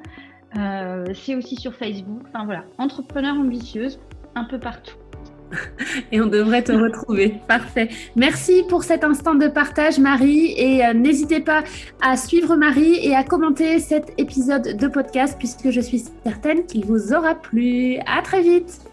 Euh, 0.57 1.05
c'est 1.14 1.35
aussi 1.35 1.57
sur 1.57 1.74
Facebook. 1.74 2.22
Enfin 2.29 2.44
voilà, 2.46 2.64
entrepreneur 2.79 3.35
ambitieuse, 3.35 4.01
un 4.35 4.44
peu 4.44 4.59
partout. 4.59 4.96
Et 6.12 6.20
on 6.20 6.27
devrait 6.27 6.62
te 6.62 6.72
retrouver. 6.72 7.35
Parfait. 7.46 7.88
Merci 8.16 8.64
pour 8.68 8.83
cet 8.83 9.05
instant 9.05 9.35
de 9.35 9.48
partage, 9.48 9.98
Marie. 9.98 10.55
Et 10.57 10.85
euh, 10.85 10.94
n'hésitez 10.94 11.40
pas 11.40 11.64
à 12.03 12.16
suivre 12.16 12.57
Marie 12.57 12.96
et 13.03 13.14
à 13.14 13.22
commenter 13.22 13.79
cet 13.79 14.12
épisode 14.18 14.77
de 14.77 14.88
podcast 14.88 15.37
puisque 15.38 15.70
je 15.70 15.81
suis 15.81 16.05
certaine 16.24 16.66
qu'il 16.66 16.85
vous 16.85 17.12
aura 17.12 17.35
plu. 17.35 17.98
À 18.07 18.22
très 18.22 18.42
vite. 18.42 18.88